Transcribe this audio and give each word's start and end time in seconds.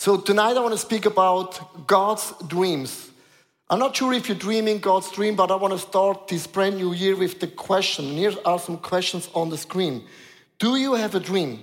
So 0.00 0.16
tonight 0.16 0.56
I 0.56 0.60
want 0.60 0.72
to 0.72 0.78
speak 0.78 1.04
about 1.04 1.86
God's 1.86 2.32
dreams. 2.46 3.10
I'm 3.68 3.78
not 3.78 3.94
sure 3.94 4.14
if 4.14 4.30
you're 4.30 4.38
dreaming 4.38 4.78
God's 4.78 5.12
dream, 5.12 5.36
but 5.36 5.50
I 5.50 5.56
want 5.56 5.74
to 5.74 5.78
start 5.78 6.26
this 6.26 6.46
brand 6.46 6.78
new 6.78 6.94
year 6.94 7.14
with 7.14 7.38
the 7.38 7.46
question. 7.46 8.06
And 8.06 8.16
Here 8.16 8.32
are 8.46 8.58
some 8.58 8.78
questions 8.78 9.28
on 9.34 9.50
the 9.50 9.58
screen. 9.58 10.06
Do 10.58 10.76
you 10.76 10.94
have 10.94 11.14
a 11.14 11.20
dream? 11.20 11.62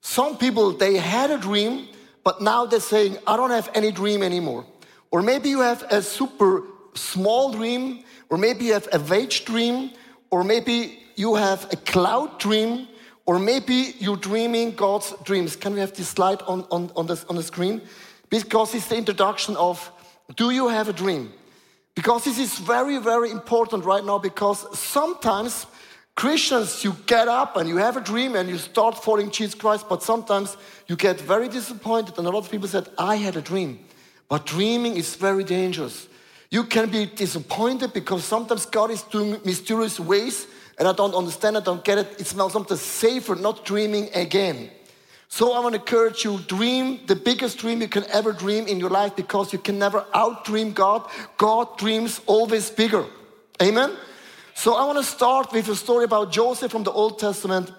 Some 0.00 0.38
people, 0.38 0.72
they 0.72 0.96
had 0.96 1.30
a 1.30 1.38
dream, 1.38 1.86
but 2.24 2.42
now 2.42 2.66
they're 2.66 2.80
saying, 2.80 3.18
I 3.28 3.36
don't 3.36 3.50
have 3.50 3.70
any 3.76 3.92
dream 3.92 4.24
anymore. 4.24 4.66
Or 5.12 5.22
maybe 5.22 5.48
you 5.48 5.60
have 5.60 5.84
a 5.88 6.02
super 6.02 6.64
small 6.94 7.52
dream, 7.52 8.02
or 8.28 8.38
maybe 8.38 8.64
you 8.64 8.72
have 8.72 8.88
a 8.90 8.98
vague 8.98 9.30
dream, 9.30 9.92
or 10.30 10.42
maybe 10.42 10.98
you 11.14 11.36
have 11.36 11.72
a 11.72 11.76
cloud 11.76 12.40
dream, 12.40 12.88
or 13.28 13.38
maybe 13.38 13.94
you're 13.98 14.16
dreaming 14.16 14.70
God's 14.70 15.12
dreams. 15.22 15.54
Can 15.54 15.74
we 15.74 15.80
have 15.80 15.92
this 15.92 16.08
slide 16.08 16.40
on, 16.46 16.64
on, 16.70 16.90
on, 16.96 17.06
the, 17.08 17.22
on 17.28 17.36
the 17.36 17.42
screen? 17.42 17.82
Because 18.30 18.74
it's 18.74 18.88
the 18.88 18.96
introduction 18.96 19.54
of 19.56 19.92
Do 20.34 20.50
you 20.50 20.68
have 20.68 20.88
a 20.88 20.94
dream? 20.94 21.34
Because 21.94 22.24
this 22.24 22.38
is 22.38 22.58
very, 22.58 22.96
very 22.96 23.30
important 23.30 23.84
right 23.84 24.02
now 24.02 24.16
because 24.16 24.78
sometimes 24.78 25.66
Christians, 26.16 26.82
you 26.82 26.96
get 27.04 27.28
up 27.28 27.58
and 27.58 27.68
you 27.68 27.76
have 27.76 27.98
a 27.98 28.00
dream 28.00 28.34
and 28.34 28.48
you 28.48 28.56
start 28.56 29.04
following 29.04 29.30
Jesus 29.30 29.54
Christ, 29.54 29.90
but 29.90 30.02
sometimes 30.02 30.56
you 30.86 30.96
get 30.96 31.20
very 31.20 31.48
disappointed. 31.48 32.16
And 32.16 32.26
a 32.26 32.30
lot 32.30 32.44
of 32.44 32.50
people 32.50 32.66
said, 32.66 32.88
I 32.96 33.16
had 33.16 33.36
a 33.36 33.42
dream. 33.42 33.80
But 34.30 34.46
dreaming 34.46 34.96
is 34.96 35.16
very 35.16 35.44
dangerous. 35.44 36.08
You 36.50 36.64
can 36.64 36.88
be 36.88 37.04
disappointed 37.04 37.92
because 37.92 38.24
sometimes 38.24 38.64
God 38.64 38.90
is 38.90 39.02
doing 39.02 39.38
mysterious 39.44 40.00
ways 40.00 40.46
and 40.78 40.86
I 40.86 40.92
don't 40.92 41.14
understand, 41.14 41.56
I 41.56 41.60
don't 41.60 41.84
get 41.84 41.98
it. 41.98 42.20
It 42.20 42.26
smells 42.26 42.52
something 42.52 42.76
safer, 42.76 43.34
not 43.34 43.64
dreaming 43.64 44.10
again. 44.14 44.70
So 45.28 45.52
I 45.52 45.60
want 45.60 45.74
to 45.74 45.80
encourage 45.80 46.24
you, 46.24 46.38
dream 46.38 47.00
the 47.06 47.16
biggest 47.16 47.58
dream 47.58 47.82
you 47.82 47.88
can 47.88 48.04
ever 48.10 48.32
dream 48.32 48.66
in 48.66 48.80
your 48.80 48.88
life 48.88 49.14
because 49.14 49.52
you 49.52 49.58
can 49.58 49.78
never 49.78 50.00
outdream 50.14 50.72
God. 50.72 51.08
God 51.36 51.76
dreams 51.76 52.20
always 52.26 52.70
bigger. 52.70 53.04
Amen? 53.60 53.94
So 54.54 54.74
I 54.74 54.84
want 54.86 54.98
to 54.98 55.04
start 55.04 55.52
with 55.52 55.68
a 55.68 55.76
story 55.76 56.04
about 56.04 56.32
Joseph 56.32 56.72
from 56.72 56.82
the 56.82 56.92
Old 56.92 57.18
Testament. 57.18 57.70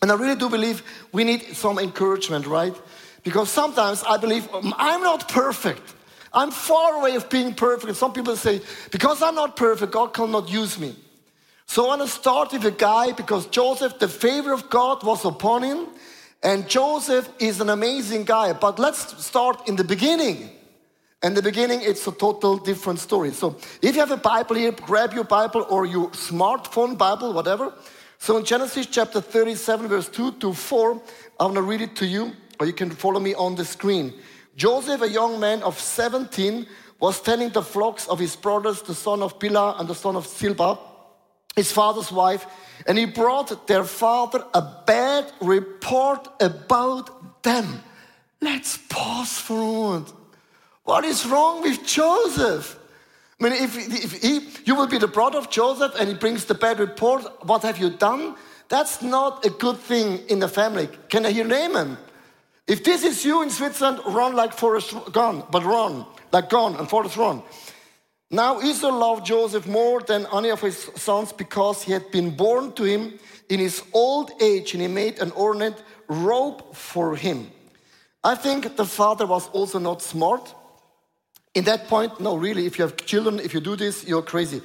And 0.00 0.10
I 0.10 0.14
really 0.14 0.34
do 0.34 0.48
believe 0.48 0.82
we 1.12 1.22
need 1.22 1.54
some 1.54 1.78
encouragement, 1.78 2.46
right? 2.46 2.74
Because 3.22 3.48
sometimes 3.48 4.02
I 4.02 4.16
believe 4.16 4.52
um, 4.52 4.74
I'm 4.76 5.02
not 5.02 5.28
perfect. 5.28 5.94
I'm 6.32 6.50
far 6.50 6.94
away 6.94 7.14
of 7.14 7.30
being 7.30 7.54
perfect. 7.54 7.88
And 7.88 7.96
some 7.96 8.12
people 8.12 8.34
say, 8.36 8.60
because 8.90 9.22
I'm 9.22 9.36
not 9.36 9.54
perfect, 9.54 9.92
God 9.92 10.12
cannot 10.12 10.50
use 10.50 10.78
me. 10.78 10.96
So 11.72 11.86
I 11.86 11.96
want 11.96 12.02
to 12.02 12.06
start 12.06 12.52
with 12.52 12.66
a 12.66 12.70
guy 12.70 13.12
because 13.12 13.46
Joseph, 13.46 13.98
the 13.98 14.06
favor 14.06 14.52
of 14.52 14.68
God 14.68 15.02
was 15.04 15.24
upon 15.24 15.62
him. 15.62 15.86
And 16.42 16.68
Joseph 16.68 17.26
is 17.38 17.62
an 17.62 17.70
amazing 17.70 18.24
guy. 18.24 18.52
But 18.52 18.78
let's 18.78 19.24
start 19.24 19.66
in 19.66 19.76
the 19.76 19.82
beginning. 19.82 20.50
In 21.22 21.32
the 21.32 21.40
beginning, 21.40 21.80
it's 21.80 22.06
a 22.06 22.12
total 22.12 22.58
different 22.58 22.98
story. 22.98 23.30
So 23.30 23.56
if 23.80 23.94
you 23.94 24.00
have 24.00 24.10
a 24.10 24.18
Bible 24.18 24.56
here, 24.56 24.72
grab 24.72 25.14
your 25.14 25.24
Bible 25.24 25.64
or 25.70 25.86
your 25.86 26.10
smartphone 26.10 26.98
Bible, 26.98 27.32
whatever. 27.32 27.72
So 28.18 28.36
in 28.36 28.44
Genesis 28.44 28.84
chapter 28.84 29.22
37, 29.22 29.88
verse 29.88 30.10
2 30.10 30.32
to 30.32 30.52
4, 30.52 31.00
I 31.40 31.44
want 31.44 31.54
to 31.54 31.62
read 31.62 31.80
it 31.80 31.96
to 31.96 32.06
you, 32.06 32.32
or 32.60 32.66
you 32.66 32.74
can 32.74 32.90
follow 32.90 33.18
me 33.18 33.32
on 33.32 33.54
the 33.54 33.64
screen. 33.64 34.12
Joseph, 34.56 35.00
a 35.00 35.08
young 35.08 35.40
man 35.40 35.62
of 35.62 35.80
17, 35.80 36.66
was 37.00 37.18
tending 37.22 37.48
the 37.48 37.62
flocks 37.62 38.06
of 38.08 38.18
his 38.18 38.36
brothers, 38.36 38.82
the 38.82 38.94
son 38.94 39.22
of 39.22 39.38
Bilhah 39.38 39.80
and 39.80 39.88
the 39.88 39.94
son 39.94 40.16
of 40.16 40.26
Zilpah 40.26 40.91
his 41.56 41.70
father's 41.70 42.10
wife, 42.10 42.46
and 42.86 42.98
he 42.98 43.04
brought 43.04 43.66
their 43.66 43.84
father 43.84 44.44
a 44.54 44.62
bad 44.86 45.30
report 45.40 46.28
about 46.40 47.42
them. 47.42 47.82
Let's 48.40 48.78
pause 48.88 49.38
for 49.38 49.54
a 49.54 49.64
moment. 49.64 50.12
What 50.84 51.04
is 51.04 51.26
wrong 51.26 51.62
with 51.62 51.86
Joseph? 51.86 52.78
I 53.38 53.44
mean, 53.44 53.52
if, 53.52 53.76
if 53.76 54.22
he, 54.22 54.48
you 54.64 54.74
will 54.74 54.86
be 54.86 54.98
the 54.98 55.08
brother 55.08 55.38
of 55.38 55.50
Joseph 55.50 55.94
and 55.98 56.08
he 56.08 56.14
brings 56.14 56.44
the 56.44 56.54
bad 56.54 56.78
report, 56.78 57.22
what 57.46 57.62
have 57.62 57.78
you 57.78 57.90
done? 57.90 58.34
That's 58.68 59.02
not 59.02 59.44
a 59.44 59.50
good 59.50 59.78
thing 59.78 60.20
in 60.28 60.38
the 60.38 60.48
family. 60.48 60.88
Can 61.08 61.26
I 61.26 61.32
hear 61.32 61.44
Naaman? 61.44 61.98
If 62.66 62.84
this 62.84 63.04
is 63.04 63.24
you 63.24 63.42
in 63.42 63.50
Switzerland, 63.50 64.00
run 64.06 64.34
like 64.34 64.52
Forrest 64.52 64.94
Gump, 65.12 65.50
but 65.50 65.64
run, 65.64 66.06
like 66.32 66.48
gone 66.48 66.76
and 66.76 66.88
Forrest 66.88 67.16
run. 67.16 67.42
Now 68.34 68.62
Esau 68.62 68.88
loved 68.88 69.26
Joseph 69.26 69.66
more 69.66 70.00
than 70.00 70.26
any 70.32 70.48
of 70.48 70.62
his 70.62 70.90
sons 70.96 71.32
because 71.32 71.82
he 71.82 71.92
had 71.92 72.10
been 72.10 72.30
born 72.34 72.72
to 72.72 72.84
him 72.84 73.18
in 73.50 73.60
his 73.60 73.82
old 73.92 74.30
age 74.40 74.72
and 74.72 74.80
he 74.80 74.88
made 74.88 75.18
an 75.18 75.32
ornate 75.32 75.76
robe 76.08 76.74
for 76.74 77.14
him. 77.14 77.50
I 78.24 78.34
think 78.34 78.76
the 78.76 78.86
father 78.86 79.26
was 79.26 79.48
also 79.48 79.78
not 79.78 80.00
smart. 80.00 80.54
In 81.54 81.64
that 81.64 81.88
point, 81.88 82.20
no, 82.20 82.36
really, 82.36 82.64
if 82.64 82.78
you 82.78 82.84
have 82.86 82.96
children, 82.96 83.38
if 83.38 83.52
you 83.52 83.60
do 83.60 83.76
this, 83.76 84.06
you're 84.06 84.22
crazy. 84.22 84.62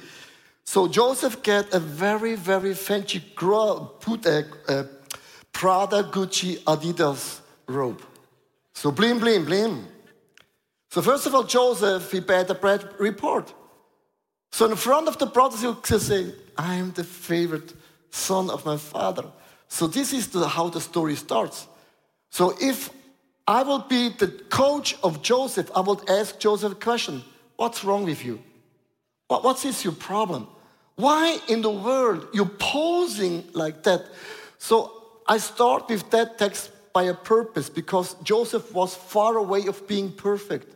So 0.64 0.88
Joseph 0.88 1.42
get 1.42 1.74
a 1.74 1.78
very, 1.78 2.36
very 2.36 2.72
fancy 2.72 3.20
put 3.20 4.24
a, 4.24 4.46
a 4.68 4.86
Prada, 5.52 6.04
Gucci, 6.04 6.58
Adidas 6.64 7.40
robe. 7.66 8.00
So 8.72 8.92
blim, 8.92 9.18
blim, 9.20 9.44
blim. 9.44 9.84
So 10.90 11.02
first 11.02 11.26
of 11.26 11.34
all, 11.34 11.44
Joseph, 11.44 12.10
he 12.10 12.20
paid 12.20 12.48
a 12.50 12.54
bad 12.54 12.88
report. 12.98 13.52
So 14.52 14.66
in 14.66 14.76
front 14.76 15.08
of 15.08 15.18
the 15.18 15.26
brothers, 15.26 15.62
you 15.62 15.74
can 15.74 16.00
say, 16.00 16.32
I 16.56 16.76
am 16.76 16.92
the 16.92 17.04
favorite 17.04 17.74
son 18.10 18.50
of 18.50 18.64
my 18.64 18.76
father. 18.76 19.24
So 19.68 19.86
this 19.86 20.12
is 20.12 20.28
the, 20.28 20.48
how 20.48 20.70
the 20.70 20.80
story 20.80 21.14
starts. 21.14 21.66
So 22.30 22.54
if 22.60 22.90
I 23.46 23.62
will 23.62 23.80
be 23.80 24.08
the 24.08 24.28
coach 24.28 24.96
of 25.02 25.22
Joseph, 25.22 25.70
I 25.74 25.80
will 25.80 26.02
ask 26.08 26.38
Joseph 26.38 26.72
a 26.72 26.74
question. 26.74 27.22
What's 27.56 27.84
wrong 27.84 28.04
with 28.04 28.24
you? 28.24 28.40
What, 29.28 29.44
what 29.44 29.64
is 29.64 29.84
your 29.84 29.94
problem? 29.94 30.48
Why 30.96 31.38
in 31.48 31.62
the 31.62 31.70
world 31.70 32.28
you 32.32 32.46
posing 32.46 33.44
like 33.52 33.82
that? 33.84 34.06
So 34.58 34.92
I 35.26 35.38
start 35.38 35.88
with 35.88 36.10
that 36.10 36.38
text 36.38 36.70
by 36.92 37.04
a 37.04 37.14
purpose 37.14 37.68
because 37.68 38.14
Joseph 38.22 38.72
was 38.72 38.94
far 38.94 39.36
away 39.36 39.66
of 39.66 39.86
being 39.86 40.10
perfect. 40.10 40.74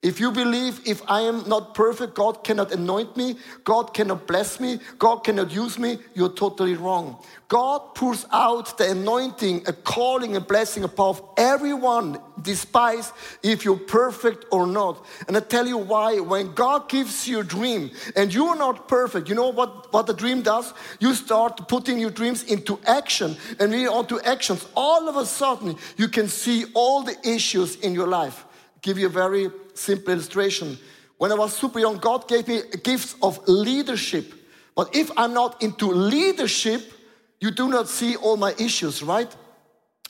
If 0.00 0.20
you 0.20 0.30
believe 0.30 0.80
if 0.86 1.02
I 1.10 1.22
am 1.22 1.48
not 1.48 1.74
perfect, 1.74 2.14
God 2.14 2.44
cannot 2.44 2.70
anoint 2.70 3.16
me, 3.16 3.36
God 3.64 3.92
cannot 3.92 4.28
bless 4.28 4.60
me, 4.60 4.78
God 4.96 5.24
cannot 5.24 5.50
use 5.50 5.76
me, 5.76 5.98
you're 6.14 6.32
totally 6.32 6.74
wrong. 6.74 7.16
God 7.48 7.96
pours 7.96 8.24
out 8.30 8.78
the 8.78 8.92
anointing, 8.92 9.64
a 9.66 9.72
calling, 9.72 10.36
a 10.36 10.40
blessing 10.40 10.84
above 10.84 11.20
everyone, 11.36 12.20
despite 12.40 13.10
if 13.42 13.64
you're 13.64 13.76
perfect 13.76 14.44
or 14.52 14.68
not. 14.68 15.04
And 15.26 15.36
I 15.36 15.40
tell 15.40 15.66
you 15.66 15.78
why. 15.78 16.20
When 16.20 16.54
God 16.54 16.88
gives 16.88 17.26
you 17.26 17.40
a 17.40 17.44
dream 17.44 17.90
and 18.14 18.32
you 18.32 18.46
are 18.46 18.56
not 18.56 18.86
perfect, 18.86 19.28
you 19.28 19.34
know 19.34 19.48
what, 19.48 19.92
what 19.92 20.06
the 20.06 20.14
dream 20.14 20.42
does? 20.42 20.74
You 21.00 21.12
start 21.12 21.66
putting 21.66 21.98
your 21.98 22.10
dreams 22.10 22.44
into 22.44 22.78
action. 22.86 23.36
And 23.58 23.72
you're 23.72 23.92
onto 23.92 24.20
actions, 24.20 24.64
all 24.76 25.08
of 25.08 25.16
a 25.16 25.26
sudden 25.26 25.74
you 25.96 26.06
can 26.06 26.28
see 26.28 26.66
all 26.74 27.02
the 27.02 27.16
issues 27.28 27.74
in 27.76 27.94
your 27.94 28.06
life. 28.06 28.44
Give 28.82 28.98
you 28.98 29.06
a 29.06 29.10
very 29.10 29.50
simple 29.74 30.12
illustration. 30.12 30.78
When 31.16 31.32
I 31.32 31.34
was 31.34 31.56
super 31.56 31.80
young, 31.80 31.98
God 31.98 32.28
gave 32.28 32.46
me 32.46 32.62
gifts 32.82 33.16
of 33.22 33.40
leadership. 33.48 34.32
But 34.74 34.94
if 34.94 35.10
I'm 35.16 35.34
not 35.34 35.62
into 35.62 35.86
leadership, 35.86 36.92
you 37.40 37.50
do 37.50 37.68
not 37.68 37.88
see 37.88 38.16
all 38.16 38.36
my 38.36 38.54
issues, 38.58 39.02
right? 39.02 39.34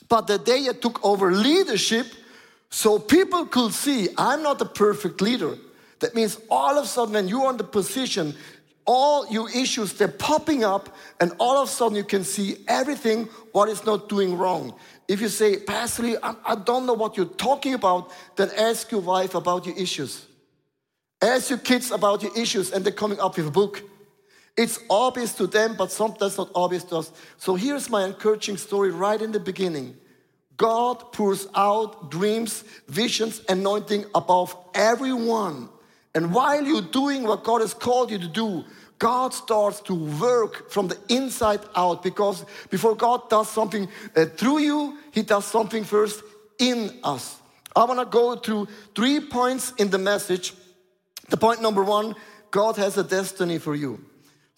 But 0.09 0.27
the 0.27 0.39
day 0.39 0.67
I 0.69 0.73
took 0.73 1.05
over 1.05 1.33
leadership, 1.33 2.07
so 2.71 2.99
people 2.99 3.47
could 3.47 3.73
see 3.73 4.09
I'm 4.17 4.43
not 4.43 4.61
a 4.61 4.67
perfect 4.67 5.21
leader. 5.21 5.57
That 6.01 6.15
means 6.15 6.39
all 6.51 6.79
of 6.79 6.85
a 6.85 6.87
sudden, 6.87 7.15
when 7.15 7.29
you're 7.29 7.51
in 7.51 7.57
the 7.57 7.65
position, 7.65 8.35
all 8.85 9.27
your 9.31 9.51
issues 9.51 9.93
they're 9.95 10.09
popping 10.09 10.65
up, 10.65 10.95
and 11.21 11.33
all 11.39 11.63
of 11.63 11.69
a 11.69 11.73
sudden 11.73 11.97
you 11.97 12.05
can 12.05 12.25
see 12.25 12.57
everything 12.69 13.25
what 13.53 13.69
is 13.69 13.85
not 13.85 14.09
doing 14.09 14.37
wrong. 14.37 14.75
If 15.09 15.23
you 15.23 15.29
say, 15.29 15.59
Pastor 15.59 16.19
I, 16.23 16.35
I 16.45 16.55
don't 16.55 16.85
know 16.85 16.93
what 16.93 17.17
you're 17.17 17.27
talking 17.27 17.73
about, 17.73 18.13
then 18.37 18.51
ask 18.57 18.93
your 18.93 19.01
wife 19.01 19.35
about 19.35 19.65
your 19.67 19.77
issues. 19.77 20.27
Ask 21.21 21.49
your 21.49 21.59
kids 21.59 21.91
about 21.91 22.23
your 22.23 22.37
issues, 22.37 22.71
and 22.71 22.85
they're 22.85 22.93
coming 22.93 23.19
up 23.19 23.37
with 23.37 23.47
a 23.47 23.51
book. 23.51 23.83
It's 24.57 24.79
obvious 24.91 25.35
to 25.37 25.47
them, 25.47 25.77
but 25.77 25.91
sometimes 25.91 26.37
not 26.37 26.51
obvious 26.55 26.85
to 26.85 26.97
us. 26.97 27.13
So 27.39 27.55
here's 27.55 27.89
my 27.89 28.05
encouraging 28.05 28.59
story 28.59 28.91
right 28.91 29.21
in 29.21 29.33
the 29.33 29.41
beginning. 29.41 29.97
God 30.57 31.13
pours 31.13 31.47
out 31.55 32.11
dreams, 32.11 32.65
visions, 32.89 33.41
anointing 33.49 34.05
above 34.15 34.57
everyone. 34.75 35.69
And 36.15 36.35
while 36.35 36.65
you're 36.65 36.83
doing 36.83 37.23
what 37.23 37.45
God 37.45 37.61
has 37.61 37.73
called 37.73 38.11
you 38.11 38.19
to 38.19 38.27
do, 38.27 38.65
God 38.99 39.33
starts 39.33 39.81
to 39.83 39.95
work 39.95 40.71
from 40.71 40.89
the 40.89 40.99
inside 41.09 41.61
out 41.77 42.03
because 42.03 42.45
before 42.69 42.97
God 42.97 43.31
does 43.31 43.49
something 43.49 43.89
uh, 44.17 44.27
through 44.27 44.59
you, 44.59 44.99
He 45.13 45.23
does 45.23 45.45
something 45.45 45.85
first 45.85 46.23
in 46.59 46.99
us. 47.05 47.37
I 47.77 47.85
want 47.85 48.01
to 48.01 48.07
go 48.07 48.35
through 48.37 48.67
three 48.95 49.21
points 49.21 49.73
in 49.79 49.91
the 49.91 49.99
message. 49.99 50.53
The 51.29 51.37
point 51.37 51.63
number 51.63 51.85
one 51.85 52.17
God 52.51 52.77
has 52.77 52.97
a 52.97 53.05
destiny 53.05 53.59
for 53.59 53.75
you. 53.75 54.05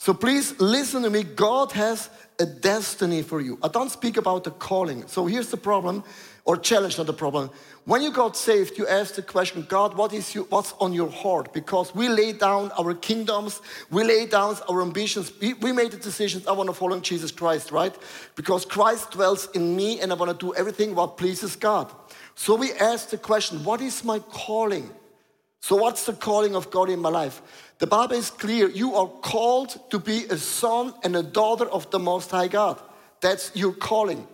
So 0.00 0.14
please 0.14 0.58
listen 0.58 1.02
to 1.02 1.10
me. 1.10 1.22
God 1.24 1.72
has 1.72 2.08
a 2.38 2.46
destiny 2.46 3.20
for 3.20 3.38
you. 3.42 3.58
I 3.62 3.68
don't 3.68 3.90
speak 3.90 4.16
about 4.16 4.44
the 4.44 4.50
calling. 4.50 5.06
So 5.06 5.26
here's 5.26 5.50
the 5.50 5.58
problem, 5.58 6.04
or 6.46 6.56
challenge, 6.56 6.96
not 6.96 7.06
the 7.06 7.12
problem. 7.12 7.50
When 7.84 8.00
you 8.00 8.10
got 8.10 8.34
saved, 8.34 8.78
you 8.78 8.88
ask 8.88 9.16
the 9.16 9.20
question, 9.20 9.66
God, 9.68 9.98
what 9.98 10.14
is 10.14 10.34
you, 10.34 10.44
what's 10.44 10.72
on 10.80 10.94
your 10.94 11.10
heart? 11.10 11.52
Because 11.52 11.94
we 11.94 12.08
lay 12.08 12.32
down 12.32 12.72
our 12.78 12.94
kingdoms, 12.94 13.60
we 13.90 14.02
lay 14.02 14.24
down 14.24 14.56
our 14.70 14.80
ambitions. 14.80 15.34
We, 15.38 15.52
we 15.52 15.70
made 15.70 15.90
the 15.90 15.98
decisions, 15.98 16.46
I 16.46 16.52
want 16.52 16.70
to 16.70 16.74
follow 16.74 16.98
Jesus 17.00 17.30
Christ, 17.30 17.70
right? 17.70 17.94
Because 18.36 18.64
Christ 18.64 19.10
dwells 19.10 19.50
in 19.50 19.76
me 19.76 20.00
and 20.00 20.12
I 20.12 20.14
want 20.14 20.30
to 20.30 20.46
do 20.46 20.54
everything 20.54 20.94
what 20.94 21.18
pleases 21.18 21.56
God. 21.56 21.92
So 22.36 22.54
we 22.54 22.72
ask 22.72 23.10
the 23.10 23.18
question, 23.18 23.62
what 23.64 23.82
is 23.82 24.02
my 24.02 24.18
calling? 24.18 24.88
So 25.60 25.76
what's 25.76 26.06
the 26.06 26.14
calling 26.14 26.56
of 26.56 26.70
God 26.70 26.88
in 26.88 27.00
my 27.00 27.10
life? 27.10 27.42
The 27.78 27.86
Bible 27.86 28.16
is 28.16 28.30
clear. 28.30 28.68
You 28.68 28.94
are 28.94 29.06
called 29.06 29.78
to 29.90 29.98
be 29.98 30.24
a 30.24 30.36
son 30.36 30.94
and 31.02 31.14
a 31.16 31.22
daughter 31.22 31.66
of 31.66 31.90
the 31.90 31.98
Most 31.98 32.30
High 32.30 32.48
God. 32.48 32.80
That's 33.20 33.54
your 33.54 33.72
calling. 33.72 34.26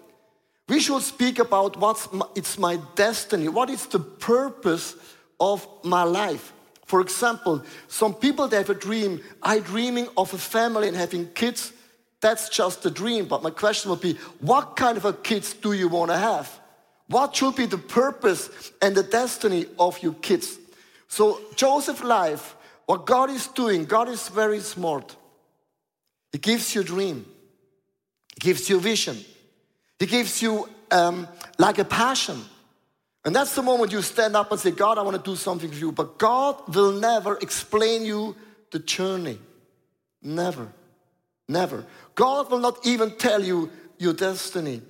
We 0.68 0.80
should 0.80 1.02
speak 1.02 1.38
about 1.38 1.76
what's 1.76 2.12
my, 2.12 2.26
it's 2.34 2.58
my 2.58 2.78
destiny. 2.94 3.48
What 3.48 3.70
is 3.70 3.86
the 3.86 4.00
purpose 4.00 4.96
of 5.38 5.66
my 5.84 6.02
life? 6.02 6.52
For 6.86 7.00
example, 7.00 7.62
some 7.88 8.14
people 8.14 8.48
they 8.48 8.56
have 8.56 8.70
a 8.70 8.74
dream. 8.74 9.20
I 9.42 9.58
dreaming 9.58 10.08
of 10.16 10.32
a 10.32 10.38
family 10.38 10.88
and 10.88 10.96
having 10.96 11.28
kids. 11.32 11.72
That's 12.20 12.48
just 12.48 12.86
a 12.86 12.90
dream. 12.90 13.26
But 13.26 13.42
my 13.42 13.50
question 13.50 13.90
would 13.90 14.00
be, 14.00 14.14
what 14.40 14.76
kind 14.76 14.96
of 14.96 15.04
a 15.04 15.12
kids 15.12 15.52
do 15.52 15.72
you 15.72 15.88
want 15.88 16.10
to 16.10 16.16
have? 16.16 16.60
What 17.08 17.36
should 17.36 17.56
be 17.56 17.66
the 17.66 17.78
purpose 17.78 18.72
and 18.82 18.96
the 18.96 19.02
destiny 19.02 19.66
of 19.78 20.02
your 20.02 20.14
kids? 20.14 20.58
So 21.16 21.40
Joseph's 21.54 22.04
life, 22.04 22.54
what 22.84 23.06
God 23.06 23.30
is 23.30 23.46
doing, 23.46 23.86
God 23.86 24.10
is 24.10 24.28
very 24.28 24.60
smart. 24.60 25.16
He 26.30 26.36
gives 26.36 26.74
you 26.74 26.82
a 26.82 26.84
dream. 26.84 27.24
He 28.34 28.40
gives 28.40 28.68
you 28.68 28.76
a 28.76 28.80
vision. 28.80 29.16
He 29.98 30.04
gives 30.04 30.42
you 30.42 30.68
um, 30.90 31.26
like 31.56 31.78
a 31.78 31.86
passion. 31.86 32.38
And 33.24 33.34
that's 33.34 33.54
the 33.54 33.62
moment 33.62 33.92
you 33.92 34.02
stand 34.02 34.36
up 34.36 34.50
and 34.50 34.60
say, 34.60 34.72
God, 34.72 34.98
I 34.98 35.02
want 35.04 35.16
to 35.16 35.30
do 35.30 35.36
something 35.36 35.70
for 35.70 35.78
you. 35.78 35.90
But 35.90 36.18
God 36.18 36.74
will 36.74 36.92
never 36.92 37.38
explain 37.38 38.04
you 38.04 38.36
the 38.70 38.80
journey. 38.80 39.38
Never. 40.20 40.68
Never. 41.48 41.86
God 42.14 42.50
will 42.50 42.58
not 42.58 42.86
even 42.86 43.12
tell 43.12 43.42
you 43.42 43.70
your 43.96 44.12
destiny. 44.12 44.82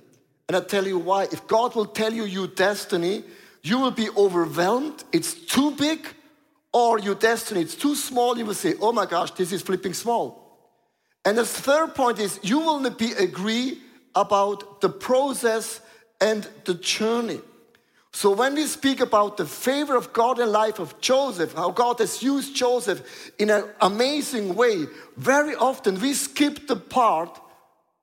And 0.49 0.57
I 0.57 0.59
tell 0.59 0.85
you 0.85 0.99
why. 0.99 1.23
If 1.31 1.47
God 1.47 1.73
will 1.73 1.85
tell 1.85 2.11
you 2.11 2.25
your 2.25 2.47
destiny, 2.47 3.23
you 3.63 3.79
will 3.79 3.91
be 3.91 4.09
overwhelmed. 4.09 5.05
It's 5.13 5.33
too 5.33 5.71
big. 5.71 6.05
Or 6.73 6.99
your 6.99 7.15
destiny, 7.15 7.61
it's 7.61 7.75
too 7.75 7.95
small. 7.95 8.37
You 8.37 8.45
will 8.45 8.53
say, 8.53 8.75
oh 8.81 8.91
my 8.91 9.05
gosh, 9.05 9.31
this 9.31 9.51
is 9.51 9.61
flipping 9.61 9.93
small. 9.93 10.43
And 11.25 11.37
the 11.37 11.45
third 11.45 11.95
point 11.95 12.19
is 12.19 12.39
you 12.43 12.59
will 12.59 12.79
not 12.79 12.97
be 12.97 13.11
agree 13.13 13.79
about 14.15 14.81
the 14.81 14.89
process 14.89 15.81
and 16.21 16.47
the 16.65 16.73
journey. 16.73 17.39
So 18.13 18.31
when 18.31 18.55
we 18.55 18.65
speak 18.65 18.99
about 18.99 19.37
the 19.37 19.45
favor 19.45 19.95
of 19.95 20.11
God 20.11 20.39
in 20.39 20.51
life 20.51 20.79
of 20.79 20.99
Joseph, 21.01 21.53
how 21.53 21.69
God 21.69 21.99
has 21.99 22.23
used 22.23 22.55
Joseph 22.55 23.31
in 23.37 23.49
an 23.49 23.65
amazing 23.79 24.55
way, 24.55 24.85
very 25.17 25.53
often 25.53 25.99
we 25.99 26.13
skip 26.13 26.67
the 26.67 26.77
part 26.77 27.39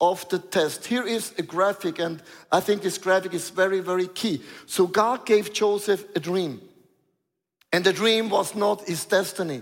of 0.01 0.29
the 0.29 0.39
test. 0.39 0.87
Here 0.87 1.05
is 1.05 1.33
a 1.39 1.43
graphic, 1.43 1.99
and 1.99 2.23
I 2.53 2.61
think 2.61 2.83
this 2.83 2.99
graphic 2.99 3.35
is 3.35 3.51
very, 3.51 3.81
very 3.81 4.07
key. 4.07 4.43
So 4.67 4.87
God 4.87 5.27
gave 5.27 5.53
Joseph 5.53 6.05
a 6.15 6.21
dream, 6.21 6.61
and 7.75 7.85
the 7.85 7.93
dream 7.93 8.31
was 8.31 8.55
not 8.55 8.87
his 8.87 9.05
destiny. 9.05 9.61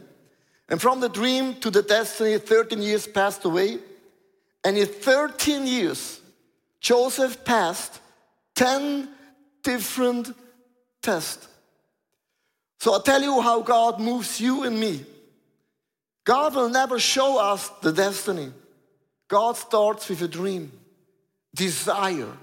And 0.69 0.79
from 0.79 1.01
the 1.01 1.09
dream 1.09 1.55
to 1.61 1.71
the 1.71 1.81
destiny, 1.81 2.37
13 2.37 2.83
years 2.83 3.07
passed 3.07 3.43
away, 3.47 3.79
and 4.63 4.77
in 4.77 4.87
13 4.87 5.67
years, 5.67 6.21
Joseph 6.79 7.43
passed 7.43 8.01
10 8.55 9.09
different 9.63 10.37
tests. 11.01 11.49
So 12.81 12.93
I'll 12.93 13.01
tell 13.01 13.23
you 13.23 13.41
how 13.41 13.63
God 13.63 13.99
moves 13.99 14.39
you 14.39 14.65
and 14.65 14.79
me. 14.79 15.07
God 16.25 16.55
will 16.55 16.69
never 16.69 16.99
show 16.99 17.39
us 17.39 17.71
the 17.81 17.93
destiny. 17.93 18.53
God 19.27 19.57
starts 19.57 20.11
with 20.11 20.21
a 20.21 20.29
dream, 20.29 20.71
desire, 21.55 22.37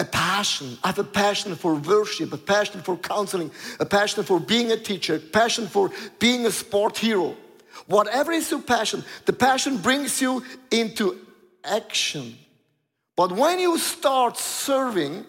a 0.00 0.04
passion. 0.04 0.78
I 0.82 0.88
have 0.88 0.98
a 0.98 1.04
passion 1.04 1.54
for 1.54 1.74
worship, 1.74 2.32
a 2.32 2.38
passion 2.38 2.80
for 2.80 2.96
counseling, 2.96 3.50
a 3.78 3.86
passion 3.86 4.24
for 4.24 4.40
being 4.40 4.72
a 4.72 4.76
teacher, 4.76 5.18
passion 5.18 5.66
for 5.68 5.90
being 6.18 6.46
a 6.46 6.50
sport 6.50 6.98
hero. 6.98 7.36
Whatever 7.86 8.32
is 8.32 8.50
your 8.50 8.62
passion, 8.62 9.04
the 9.26 9.32
passion 9.32 9.76
brings 9.76 10.20
you 10.20 10.42
into 10.70 11.18
action. 11.64 12.36
But 13.16 13.32
when 13.32 13.60
you 13.60 13.76
start 13.78 14.38
serving, 14.38 15.26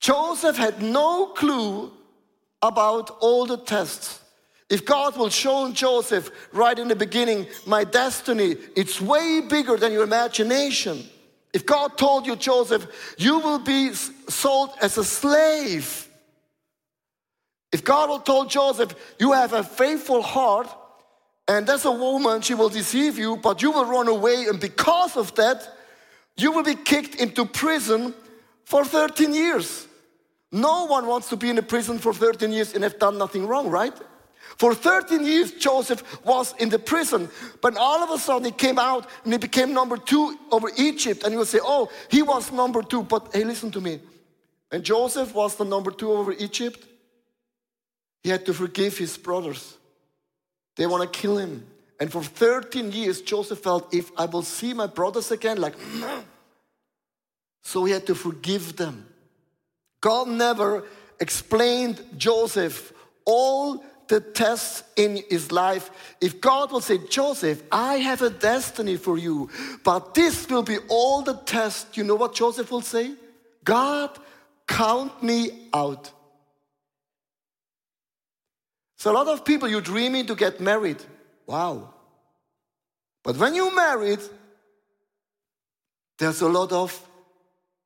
Joseph 0.00 0.56
had 0.56 0.82
no 0.82 1.26
clue 1.28 1.90
about 2.62 3.10
all 3.20 3.46
the 3.46 3.56
tests. 3.56 4.20
If 4.68 4.84
God 4.84 5.16
will 5.16 5.30
show 5.30 5.70
Joseph 5.72 6.30
right 6.52 6.78
in 6.78 6.88
the 6.88 6.96
beginning, 6.96 7.46
my 7.66 7.84
destiny, 7.84 8.56
it's 8.74 9.00
way 9.00 9.40
bigger 9.48 9.76
than 9.76 9.92
your 9.92 10.02
imagination. 10.02 11.08
If 11.56 11.64
God 11.64 11.96
told 11.96 12.26
you, 12.26 12.36
Joseph, 12.36 12.86
you 13.16 13.38
will 13.38 13.58
be 13.58 13.94
sold 13.94 14.72
as 14.82 14.98
a 14.98 15.04
slave. 15.04 16.06
If 17.72 17.82
God 17.82 18.26
told 18.26 18.50
Joseph, 18.50 18.94
you 19.18 19.32
have 19.32 19.54
a 19.54 19.64
faithful 19.64 20.20
heart, 20.20 20.68
and 21.48 21.66
there's 21.66 21.86
a 21.86 21.90
woman, 21.90 22.42
she 22.42 22.52
will 22.52 22.68
deceive 22.68 23.16
you, 23.16 23.38
but 23.38 23.62
you 23.62 23.70
will 23.70 23.86
run 23.86 24.06
away, 24.06 24.44
and 24.48 24.60
because 24.60 25.16
of 25.16 25.34
that, 25.36 25.66
you 26.36 26.52
will 26.52 26.62
be 26.62 26.74
kicked 26.74 27.14
into 27.14 27.46
prison 27.46 28.12
for 28.66 28.84
13 28.84 29.32
years. 29.32 29.86
No 30.52 30.84
one 30.84 31.06
wants 31.06 31.30
to 31.30 31.36
be 31.36 31.48
in 31.48 31.56
a 31.56 31.62
prison 31.62 31.98
for 31.98 32.12
13 32.12 32.52
years 32.52 32.74
and 32.74 32.84
have 32.84 32.98
done 32.98 33.16
nothing 33.16 33.46
wrong, 33.46 33.70
right? 33.70 33.94
For 34.56 34.74
13 34.74 35.24
years, 35.24 35.52
Joseph 35.52 36.24
was 36.24 36.54
in 36.58 36.70
the 36.70 36.78
prison, 36.78 37.28
but 37.60 37.76
all 37.76 38.02
of 38.02 38.10
a 38.10 38.18
sudden 38.18 38.46
he 38.46 38.50
came 38.52 38.78
out 38.78 39.06
and 39.24 39.32
he 39.32 39.38
became 39.38 39.74
number 39.74 39.96
two 39.96 40.38
over 40.50 40.70
Egypt. 40.78 41.24
And 41.24 41.32
you 41.32 41.38
will 41.38 41.44
say, 41.44 41.60
Oh, 41.62 41.90
he 42.10 42.22
was 42.22 42.52
number 42.52 42.82
two. 42.82 43.02
But 43.02 43.28
hey, 43.34 43.44
listen 43.44 43.70
to 43.72 43.80
me. 43.80 44.00
And 44.70 44.82
Joseph 44.82 45.34
was 45.34 45.56
the 45.56 45.64
number 45.64 45.90
two 45.90 46.10
over 46.10 46.32
Egypt. 46.32 46.86
He 48.22 48.30
had 48.30 48.46
to 48.46 48.54
forgive 48.54 48.96
his 48.96 49.16
brothers. 49.16 49.76
They 50.76 50.86
want 50.86 51.02
to 51.02 51.18
kill 51.18 51.38
him. 51.38 51.66
And 52.00 52.10
for 52.10 52.22
13 52.22 52.92
years, 52.92 53.20
Joseph 53.20 53.60
felt 53.60 53.94
if 53.94 54.10
I 54.16 54.26
will 54.26 54.42
see 54.42 54.74
my 54.74 54.86
brothers 54.86 55.30
again, 55.30 55.60
like, 55.60 55.74
so 57.62 57.84
he 57.84 57.92
had 57.92 58.06
to 58.06 58.14
forgive 58.14 58.76
them. 58.76 59.06
God 60.00 60.28
never 60.28 60.84
explained 61.20 62.04
Joseph 62.16 62.92
all 63.24 63.84
the 64.08 64.20
tests 64.20 64.84
in 64.96 65.22
his 65.28 65.52
life. 65.52 65.90
If 66.20 66.40
God 66.40 66.72
will 66.72 66.80
say, 66.80 66.98
Joseph, 66.98 67.62
I 67.70 67.96
have 67.96 68.22
a 68.22 68.30
destiny 68.30 68.96
for 68.96 69.18
you, 69.18 69.50
but 69.84 70.14
this 70.14 70.48
will 70.48 70.62
be 70.62 70.78
all 70.88 71.22
the 71.22 71.34
tests, 71.34 71.96
you 71.96 72.04
know 72.04 72.14
what 72.14 72.34
Joseph 72.34 72.70
will 72.70 72.82
say? 72.82 73.12
God, 73.64 74.16
count 74.66 75.22
me 75.22 75.68
out. 75.74 76.10
So, 78.98 79.12
a 79.12 79.14
lot 79.14 79.28
of 79.28 79.44
people, 79.44 79.68
you're 79.68 79.80
dreaming 79.80 80.26
to 80.26 80.34
get 80.34 80.60
married. 80.60 81.02
Wow. 81.46 81.94
But 83.22 83.36
when 83.36 83.54
you 83.54 83.74
married, 83.74 84.20
there's 86.18 86.40
a 86.40 86.48
lot 86.48 86.72
of 86.72 86.98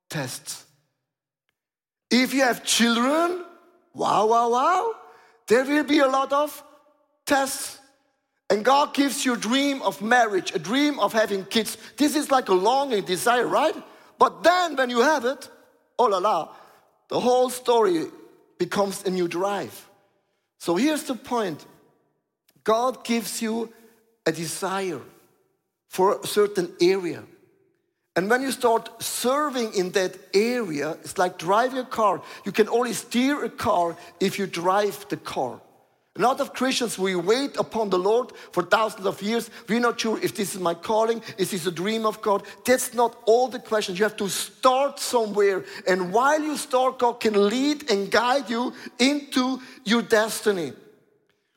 tests. 0.08 0.64
If 2.10 2.34
you 2.34 2.42
have 2.42 2.64
children, 2.64 3.44
wow, 3.94 4.26
wow, 4.26 4.50
wow, 4.50 4.94
there 5.50 5.64
will 5.64 5.82
be 5.82 5.98
a 5.98 6.06
lot 6.06 6.32
of 6.32 6.62
tests. 7.26 7.80
And 8.48 8.64
God 8.64 8.94
gives 8.94 9.24
you 9.24 9.34
a 9.34 9.36
dream 9.36 9.82
of 9.82 10.00
marriage, 10.00 10.54
a 10.54 10.60
dream 10.60 11.00
of 11.00 11.12
having 11.12 11.44
kids. 11.44 11.76
This 11.96 12.14
is 12.14 12.30
like 12.30 12.48
a 12.48 12.54
longing 12.54 13.04
desire, 13.04 13.46
right? 13.46 13.74
But 14.16 14.44
then 14.44 14.76
when 14.76 14.90
you 14.90 15.00
have 15.00 15.24
it, 15.24 15.50
oh 15.98 16.06
la 16.06 16.18
la, 16.18 16.48
the 17.08 17.18
whole 17.18 17.50
story 17.50 18.06
becomes 18.58 19.04
a 19.04 19.10
new 19.10 19.26
drive. 19.26 19.88
So 20.58 20.76
here's 20.76 21.02
the 21.04 21.16
point 21.16 21.66
God 22.62 23.02
gives 23.02 23.42
you 23.42 23.72
a 24.24 24.30
desire 24.30 25.00
for 25.88 26.20
a 26.22 26.26
certain 26.28 26.72
area. 26.80 27.24
And 28.16 28.28
when 28.28 28.42
you 28.42 28.50
start 28.50 29.02
serving 29.02 29.74
in 29.74 29.92
that 29.92 30.16
area, 30.34 30.92
it's 31.02 31.16
like 31.16 31.38
driving 31.38 31.78
a 31.78 31.84
car. 31.84 32.22
You 32.44 32.52
can 32.52 32.68
only 32.68 32.92
steer 32.92 33.44
a 33.44 33.50
car 33.50 33.96
if 34.18 34.38
you 34.38 34.46
drive 34.46 35.08
the 35.08 35.16
car. 35.16 35.60
A 36.16 36.20
lot 36.20 36.40
of 36.40 36.52
Christians, 36.52 36.98
we 36.98 37.14
wait 37.14 37.56
upon 37.56 37.88
the 37.88 37.98
Lord 37.98 38.32
for 38.50 38.64
thousands 38.64 39.06
of 39.06 39.22
years. 39.22 39.48
We're 39.68 39.78
not 39.78 40.00
sure 40.00 40.18
if 40.20 40.34
this 40.34 40.56
is 40.56 40.60
my 40.60 40.74
calling, 40.74 41.22
is 41.38 41.52
this 41.52 41.66
a 41.66 41.70
dream 41.70 42.04
of 42.04 42.20
God? 42.20 42.42
That's 42.66 42.92
not 42.94 43.16
all 43.26 43.46
the 43.46 43.60
questions. 43.60 43.96
You 43.98 44.04
have 44.06 44.16
to 44.16 44.28
start 44.28 44.98
somewhere. 44.98 45.64
And 45.86 46.12
while 46.12 46.42
you 46.42 46.56
start, 46.56 46.98
God 46.98 47.20
can 47.20 47.48
lead 47.48 47.90
and 47.92 48.10
guide 48.10 48.50
you 48.50 48.74
into 48.98 49.60
your 49.84 50.02
destiny. 50.02 50.72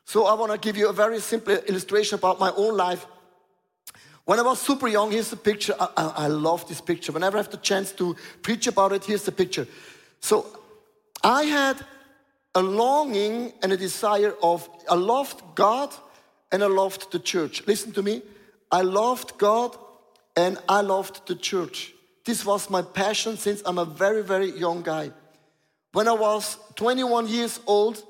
So 0.04 0.26
I 0.26 0.34
want 0.34 0.52
to 0.52 0.58
give 0.58 0.76
you 0.76 0.88
a 0.88 0.92
very 0.92 1.18
simple 1.18 1.54
illustration 1.54 2.16
about 2.16 2.38
my 2.38 2.52
own 2.56 2.76
life. 2.76 3.06
When 4.24 4.38
I 4.38 4.42
was 4.42 4.60
super 4.60 4.88
young, 4.88 5.10
here's 5.10 5.30
the 5.30 5.36
picture. 5.36 5.74
I, 5.78 5.88
I, 5.96 6.12
I 6.16 6.26
love 6.28 6.66
this 6.66 6.80
picture. 6.80 7.12
Whenever 7.12 7.36
I 7.36 7.42
have 7.42 7.50
the 7.50 7.58
chance 7.58 7.92
to 7.92 8.16
preach 8.42 8.66
about 8.66 8.92
it, 8.92 9.04
here's 9.04 9.24
the 9.24 9.32
picture. 9.32 9.66
So 10.20 10.46
I 11.22 11.42
had 11.44 11.84
a 12.54 12.62
longing 12.62 13.52
and 13.62 13.72
a 13.72 13.76
desire 13.76 14.34
of, 14.42 14.68
I 14.88 14.94
loved 14.94 15.42
God 15.54 15.94
and 16.50 16.62
I 16.62 16.68
loved 16.68 17.12
the 17.12 17.18
church. 17.18 17.66
Listen 17.66 17.92
to 17.92 18.02
me. 18.02 18.22
I 18.70 18.82
loved 18.82 19.36
God 19.36 19.76
and 20.36 20.58
I 20.68 20.80
loved 20.80 21.26
the 21.26 21.34
church. 21.34 21.92
This 22.24 22.46
was 22.46 22.70
my 22.70 22.80
passion 22.80 23.36
since 23.36 23.62
I'm 23.66 23.78
a 23.78 23.84
very, 23.84 24.22
very 24.22 24.50
young 24.58 24.82
guy. 24.82 25.10
When 25.92 26.08
I 26.08 26.12
was 26.12 26.56
21 26.76 27.28
years 27.28 27.60
old, 27.66 28.02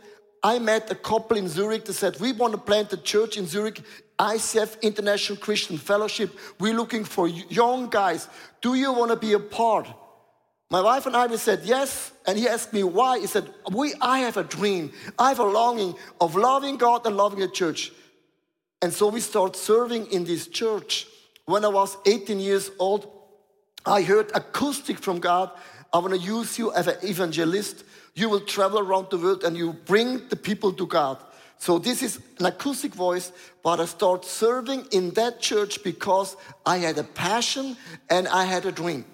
I 0.42 0.58
met 0.58 0.90
a 0.90 0.94
couple 0.94 1.36
in 1.36 1.48
Zurich 1.48 1.84
that 1.86 1.94
said, 1.94 2.20
We 2.20 2.32
want 2.32 2.52
to 2.52 2.58
plant 2.58 2.92
a 2.92 2.96
church 2.96 3.36
in 3.36 3.46
Zurich, 3.46 3.80
ICF 4.18 4.80
International 4.82 5.38
Christian 5.38 5.78
Fellowship. 5.78 6.36
We're 6.60 6.74
looking 6.74 7.04
for 7.04 7.28
young 7.28 7.88
guys. 7.90 8.28
Do 8.60 8.74
you 8.74 8.92
want 8.92 9.10
to 9.10 9.16
be 9.16 9.32
a 9.32 9.40
part? 9.40 9.88
My 10.70 10.80
wife 10.80 11.06
and 11.06 11.16
I, 11.16 11.26
we 11.26 11.36
said 11.36 11.60
yes. 11.64 12.12
And 12.26 12.38
he 12.38 12.48
asked 12.48 12.72
me 12.72 12.82
why. 12.84 13.20
He 13.20 13.26
said, 13.26 13.48
we, 13.70 13.92
I 14.00 14.20
have 14.20 14.36
a 14.36 14.44
dream. 14.44 14.92
I 15.18 15.28
have 15.28 15.38
a 15.38 15.44
longing 15.44 15.94
of 16.20 16.36
loving 16.36 16.76
God 16.76 17.06
and 17.06 17.16
loving 17.16 17.40
the 17.40 17.48
church. 17.48 17.92
And 18.80 18.92
so 18.92 19.08
we 19.08 19.20
start 19.20 19.56
serving 19.56 20.06
in 20.12 20.24
this 20.24 20.46
church. 20.46 21.06
When 21.46 21.64
I 21.64 21.68
was 21.68 21.96
18 22.06 22.40
years 22.40 22.70
old, 22.78 23.10
I 23.84 24.02
heard 24.02 24.30
acoustic 24.34 24.98
from 24.98 25.18
God. 25.18 25.50
I 25.92 25.98
want 25.98 26.14
to 26.14 26.20
use 26.20 26.58
you 26.58 26.72
as 26.72 26.86
an 26.86 26.96
evangelist. 27.02 27.84
You 28.14 28.28
will 28.28 28.40
travel 28.40 28.78
around 28.78 29.10
the 29.10 29.18
world 29.18 29.44
and 29.44 29.56
you 29.56 29.72
bring 29.72 30.28
the 30.28 30.36
people 30.36 30.72
to 30.72 30.86
God. 30.86 31.18
So 31.58 31.78
this 31.78 32.02
is 32.02 32.20
an 32.38 32.46
acoustic 32.46 32.94
voice, 32.94 33.32
but 33.62 33.80
I 33.80 33.86
start 33.86 34.24
serving 34.24 34.86
in 34.92 35.10
that 35.12 35.40
church 35.40 35.82
because 35.82 36.36
I 36.66 36.78
had 36.78 36.98
a 36.98 37.04
passion 37.04 37.76
and 38.10 38.28
I 38.28 38.44
had 38.44 38.66
a 38.66 38.72
dream. 38.72 39.04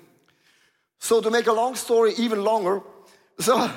So 0.98 1.20
to 1.20 1.30
make 1.30 1.46
a 1.46 1.52
long 1.52 1.76
story 1.76 2.14
even 2.18 2.42
longer, 2.44 2.82
so 3.38 3.70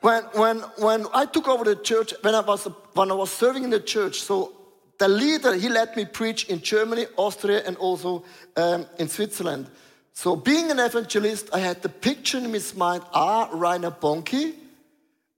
when, 0.00 0.22
when, 0.34 0.58
when 0.78 1.06
I 1.12 1.26
took 1.26 1.48
over 1.48 1.64
the 1.64 1.76
church, 1.76 2.14
when 2.22 2.34
I, 2.34 2.40
was, 2.40 2.64
when 2.92 3.10
I 3.10 3.14
was 3.14 3.30
serving 3.30 3.64
in 3.64 3.70
the 3.70 3.80
church, 3.80 4.20
so 4.20 4.52
the 4.98 5.08
leader, 5.08 5.54
he 5.54 5.68
let 5.68 5.96
me 5.96 6.04
preach 6.04 6.44
in 6.44 6.60
Germany, 6.60 7.06
Austria, 7.16 7.62
and 7.66 7.76
also 7.78 8.24
um, 8.56 8.86
in 8.98 9.08
Switzerland. 9.08 9.66
So 10.12 10.36
being 10.36 10.70
an 10.70 10.78
evangelist, 10.78 11.50
I 11.52 11.58
had 11.58 11.82
the 11.82 11.88
picture 11.88 12.38
in 12.38 12.50
my 12.52 12.60
mind, 12.76 13.02
ah, 13.12 13.48
Reinhard 13.52 14.00
Bonnke 14.00 14.54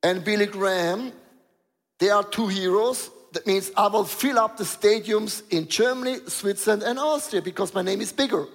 and 0.03 0.23
Billy 0.23 0.47
Graham, 0.47 1.13
they 1.99 2.11
are 2.11 2.25
two 2.25 2.49
heroes. 2.49 3.11
That 3.33 3.47
means 3.47 3.71
I 3.77 3.89
will 3.89 4.05
fill 4.05 4.39
up 4.39 4.57
the 4.57 4.65
stadiums 4.65 5.43
in 5.51 5.69
Germany, 5.69 6.19
Switzerland, 6.27 6.83
and 6.83 6.99
Austria 6.99 7.43
because 7.43 7.75
my 7.75 7.83
name 7.83 8.01
is 8.01 8.13
bigger. 8.13 8.47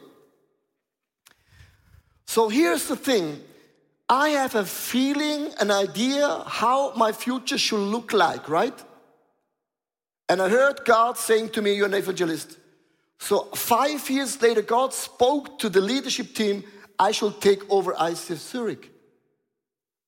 So 2.25 2.49
here's 2.49 2.87
the 2.87 2.95
thing 2.95 3.41
I 4.09 4.29
have 4.29 4.55
a 4.55 4.65
feeling, 4.65 5.51
an 5.59 5.71
idea 5.71 6.43
how 6.47 6.93
my 6.95 7.11
future 7.11 7.57
should 7.57 7.79
look 7.79 8.13
like, 8.13 8.49
right? 8.49 8.77
And 10.27 10.41
I 10.41 10.49
heard 10.49 10.85
God 10.85 11.17
saying 11.17 11.49
to 11.49 11.61
me, 11.61 11.73
You're 11.73 11.87
an 11.87 11.93
evangelist. 11.93 12.57
So 13.19 13.43
five 13.53 14.09
years 14.09 14.41
later, 14.41 14.61
God 14.61 14.93
spoke 14.93 15.59
to 15.59 15.69
the 15.69 15.81
leadership 15.81 16.33
team, 16.33 16.63
I 16.97 17.11
shall 17.11 17.31
take 17.31 17.69
over 17.69 17.93
ICF 17.93 18.37
Zurich. 18.37 18.91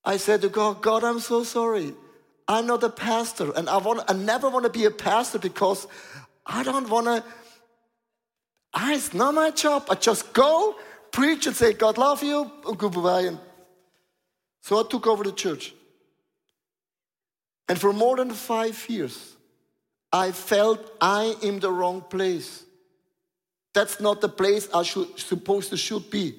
I 0.03 0.17
said 0.17 0.41
to 0.41 0.49
God, 0.49 0.81
God, 0.81 1.03
I'm 1.03 1.19
so 1.19 1.43
sorry. 1.43 1.93
I'm 2.47 2.67
not 2.67 2.83
a 2.83 2.89
pastor, 2.89 3.51
and 3.55 3.69
I 3.69 3.77
want 3.77 4.01
I 4.07 4.13
never 4.13 4.49
want 4.49 4.65
to 4.65 4.69
be 4.69 4.85
a 4.85 4.91
pastor 4.91 5.39
because 5.39 5.87
I 6.45 6.63
don't 6.63 6.89
want 6.89 7.07
to. 7.07 7.23
It's 8.75 9.13
not 9.13 9.33
my 9.33 9.51
job. 9.51 9.85
I 9.89 9.95
just 9.95 10.33
go, 10.33 10.75
preach 11.11 11.47
and 11.47 11.55
say, 11.55 11.73
God 11.73 11.97
love 11.97 12.23
you, 12.23 12.51
goodbye. 12.77 13.37
So 14.61 14.79
I 14.79 14.83
took 14.89 15.05
over 15.07 15.23
the 15.23 15.31
church. 15.31 15.73
And 17.69 17.79
for 17.79 17.93
more 17.93 18.17
than 18.17 18.31
five 18.31 18.83
years, 18.89 19.35
I 20.11 20.31
felt 20.31 20.91
I 20.99 21.35
am 21.43 21.59
the 21.59 21.71
wrong 21.71 22.01
place. 22.01 22.63
That's 23.73 23.99
not 23.99 24.21
the 24.21 24.29
place 24.29 24.69
I 24.73 24.83
should 24.83 25.19
supposed 25.19 25.69
to 25.69 25.77
should 25.77 26.09
be. 26.09 26.35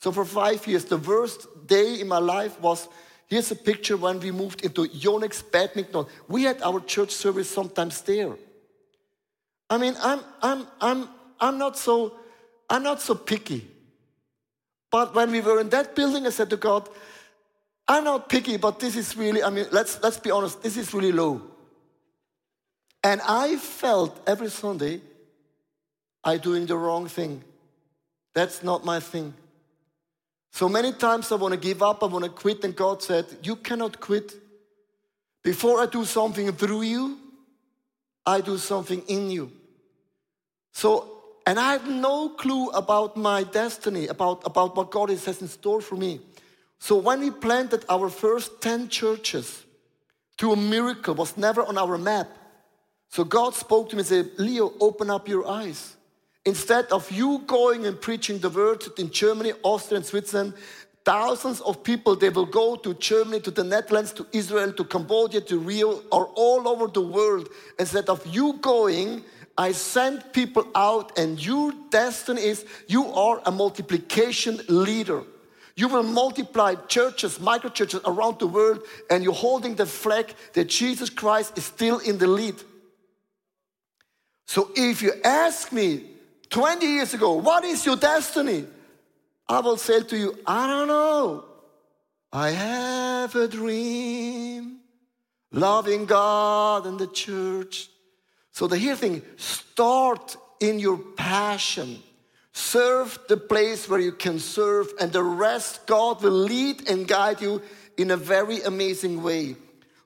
So 0.00 0.12
for 0.12 0.24
five 0.24 0.66
years, 0.66 0.84
the 0.84 0.96
worst 0.96 1.46
day 1.66 2.00
in 2.00 2.08
my 2.08 2.18
life 2.18 2.60
was 2.60 2.88
here's 3.30 3.50
a 3.50 3.56
picture 3.56 3.96
when 3.96 4.20
we 4.20 4.30
moved 4.30 4.62
into 4.64 4.82
Yonex 4.88 5.42
Badminton. 5.50 6.04
We 6.28 6.42
had 6.42 6.60
our 6.60 6.80
church 6.80 7.12
service 7.12 7.48
sometimes 7.48 8.02
there. 8.02 8.36
I 9.70 9.78
mean, 9.78 9.94
I'm 10.02 10.20
I'm 10.42 10.66
I'm 10.80 11.08
I'm 11.40 11.56
not 11.56 11.78
so 11.78 12.16
I'm 12.68 12.82
not 12.82 13.00
so 13.00 13.14
picky. 13.14 13.66
But 14.90 15.14
when 15.14 15.30
we 15.30 15.40
were 15.40 15.60
in 15.60 15.68
that 15.70 15.94
building, 15.94 16.26
I 16.26 16.30
said 16.30 16.50
to 16.50 16.56
God, 16.56 16.88
I'm 17.86 18.04
not 18.04 18.28
picky, 18.28 18.56
but 18.56 18.78
this 18.80 18.96
is 18.96 19.16
really, 19.16 19.42
I 19.42 19.50
mean, 19.50 19.66
let's, 19.72 20.02
let's 20.02 20.18
be 20.18 20.30
honest, 20.30 20.62
this 20.62 20.76
is 20.76 20.92
really 20.92 21.12
low. 21.12 21.42
And 23.02 23.20
I 23.22 23.56
felt 23.56 24.20
every 24.26 24.50
Sunday, 24.50 25.00
I 26.22 26.36
doing 26.36 26.66
the 26.66 26.76
wrong 26.76 27.08
thing. 27.08 27.42
That's 28.34 28.62
not 28.62 28.84
my 28.84 29.00
thing. 29.00 29.34
So 30.52 30.68
many 30.68 30.92
times 30.92 31.30
I 31.32 31.36
want 31.36 31.54
to 31.54 31.60
give 31.60 31.82
up, 31.82 32.02
I 32.02 32.06
want 32.06 32.24
to 32.24 32.30
quit, 32.30 32.64
and 32.64 32.74
God 32.74 33.02
said, 33.02 33.26
You 33.42 33.56
cannot 33.56 34.00
quit. 34.00 34.34
Before 35.42 35.80
I 35.80 35.86
do 35.86 36.04
something 36.04 36.52
through 36.52 36.82
you, 36.82 37.18
I 38.26 38.40
do 38.40 38.58
something 38.58 39.02
in 39.08 39.30
you. 39.30 39.50
So 40.72 41.20
and 41.46 41.58
I 41.58 41.72
have 41.72 41.88
no 41.88 42.28
clue 42.28 42.68
about 42.68 43.16
my 43.16 43.42
destiny, 43.42 44.06
about, 44.06 44.42
about 44.44 44.76
what 44.76 44.90
God 44.90 45.08
has 45.08 45.26
in 45.40 45.48
store 45.48 45.80
for 45.80 45.96
me. 45.96 46.20
So 46.78 46.96
when 46.96 47.20
we 47.20 47.30
planted 47.30 47.84
our 47.88 48.08
first 48.08 48.60
10 48.60 48.88
churches, 48.88 49.64
to 50.38 50.52
a 50.52 50.56
miracle 50.56 51.14
was 51.14 51.36
never 51.36 51.62
on 51.62 51.76
our 51.76 51.98
map. 51.98 52.28
So 53.08 53.24
God 53.24 53.54
spoke 53.54 53.90
to 53.90 53.96
me 53.96 54.00
and 54.00 54.06
said, 54.06 54.30
Leo, 54.38 54.72
open 54.80 55.10
up 55.10 55.28
your 55.28 55.46
eyes. 55.46 55.96
Instead 56.50 56.86
of 56.86 57.08
you 57.12 57.38
going 57.46 57.86
and 57.86 58.00
preaching 58.00 58.36
the 58.40 58.50
word 58.50 58.82
in 58.98 59.08
Germany, 59.08 59.52
Austria, 59.62 59.98
and 59.98 60.04
Switzerland, 60.04 60.52
thousands 61.04 61.60
of 61.60 61.84
people, 61.84 62.16
they 62.16 62.28
will 62.28 62.50
go 62.62 62.74
to 62.74 62.92
Germany, 62.94 63.38
to 63.42 63.52
the 63.52 63.62
Netherlands, 63.62 64.12
to 64.14 64.26
Israel, 64.32 64.72
to 64.72 64.82
Cambodia, 64.82 65.42
to 65.42 65.60
Rio, 65.60 66.02
or 66.10 66.26
all 66.34 66.66
over 66.66 66.88
the 66.88 67.06
world. 67.16 67.48
Instead 67.78 68.08
of 68.08 68.26
you 68.26 68.54
going 68.54 69.22
I 69.56 69.70
send 69.70 70.32
people 70.32 70.66
out, 70.74 71.16
and 71.16 71.38
your 71.38 71.72
destiny 71.90 72.42
is 72.42 72.64
you 72.88 73.04
are 73.12 73.40
a 73.46 73.52
multiplication 73.52 74.58
leader. 74.68 75.22
You 75.76 75.86
will 75.86 76.02
multiply 76.02 76.74
churches, 76.88 77.38
micro 77.38 77.70
churches 77.70 78.00
around 78.04 78.40
the 78.40 78.48
world, 78.48 78.82
and 79.08 79.22
you're 79.22 79.42
holding 79.48 79.76
the 79.76 79.86
flag 79.86 80.34
that 80.54 80.68
Jesus 80.68 81.10
Christ 81.10 81.56
is 81.56 81.64
still 81.64 81.98
in 82.00 82.18
the 82.18 82.26
lead. 82.26 82.56
So 84.48 84.70
if 84.74 85.00
you 85.00 85.12
ask 85.22 85.70
me 85.70 86.09
20 86.50 86.86
years 86.86 87.14
ago, 87.14 87.34
what 87.34 87.64
is 87.64 87.86
your 87.86 87.96
destiny? 87.96 88.66
I 89.48 89.60
will 89.60 89.76
say 89.76 90.02
to 90.02 90.16
you, 90.16 90.38
I 90.46 90.66
don't 90.66 90.88
know. 90.88 91.44
I 92.32 92.50
have 92.50 93.34
a 93.34 93.48
dream, 93.48 94.78
loving 95.50 96.06
God 96.06 96.86
and 96.86 96.98
the 96.98 97.08
church 97.08 97.88
so 98.52 98.66
the 98.66 98.76
here 98.76 98.96
thing, 98.96 99.22
start 99.36 100.36
in 100.60 100.78
your 100.78 100.98
passion. 100.98 102.02
Serve 102.52 103.18
the 103.28 103.36
place 103.36 103.88
where 103.88 104.00
you 104.00 104.12
can 104.12 104.38
serve, 104.38 104.92
and 105.00 105.12
the 105.12 105.22
rest 105.22 105.86
God 105.86 106.22
will 106.22 106.32
lead 106.32 106.88
and 106.88 107.06
guide 107.06 107.40
you 107.40 107.62
in 107.96 108.10
a 108.10 108.16
very 108.16 108.60
amazing 108.62 109.22
way. 109.22 109.56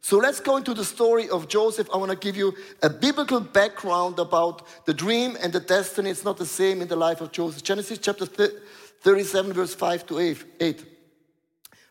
So 0.05 0.19
let's 0.19 0.39
go 0.39 0.59
into 0.59 0.75
the 0.75 0.85
story 0.85 1.31
of 1.31 1.49
Joseph. 1.49 1.89
I 1.91 1.97
want 1.97 2.11
to 2.11 2.19
give 2.19 2.37
you 2.37 2.53
a 2.83 2.91
biblical 2.91 3.41
background 3.41 4.19
about 4.19 4.61
the 4.85 4.93
dream 4.93 5.35
and 5.41 5.51
the 5.51 5.61
destiny. 5.61 6.11
It's 6.11 6.27
not 6.27 6.37
the 6.37 6.45
same 6.45 6.83
in 6.83 6.89
the 6.89 6.95
life 6.95 7.23
of 7.23 7.33
Joseph. 7.33 7.63
Genesis 7.63 7.97
chapter 7.97 8.27
37, 8.27 9.55
verse 9.55 9.75
5 9.75 10.07
to 10.09 10.37
8. 10.61 10.85